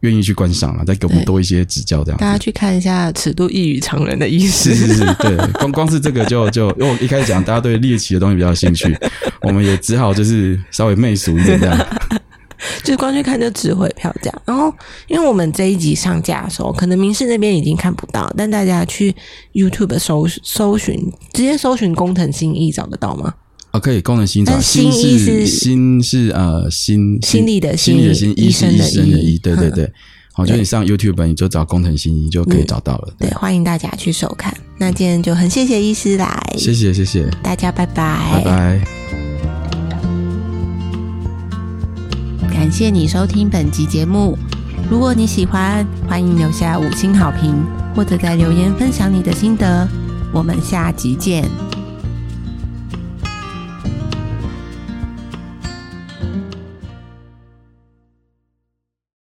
[0.00, 2.18] 愿意去观赏了，再给我们多一些指教这样。
[2.18, 4.86] 大家去看一下尺度异于常人的意思是。
[4.88, 8.96] 是是，对，光光是这个就就，因为我一开始讲大家对猎奇的东西比较有兴趣，
[9.42, 11.78] 我们也只好就是稍微媚俗一点这样。
[12.82, 14.32] 就是光去看就值回票价。
[14.44, 14.72] 然后，
[15.08, 19.14] 因为我们这一集上架的时候，可能民视那边已经看不到，但大家去
[19.52, 23.34] YouTube 搜搜寻，直接搜寻工藤新一找得到吗？
[23.76, 29.92] 哦，可以功能心找但心是是心是呃心心里的心心里的心，医生的医生的医，对对嗯对。
[30.32, 33.14] 好，就你上 YouTube 你就找工藤新一就可以嗯找到了。
[33.18, 34.54] 对，欢迎大家去收看。
[34.78, 38.80] 那今天就很谢谢医师来，谢谢谢谢，大家拜拜，拜拜。
[42.52, 44.36] 感谢你收听本集节目。
[44.90, 47.54] 如果你喜欢，欢迎留下五星好评，
[47.94, 49.88] 或者在留言分享你的心得。
[50.32, 51.48] 我们下集见。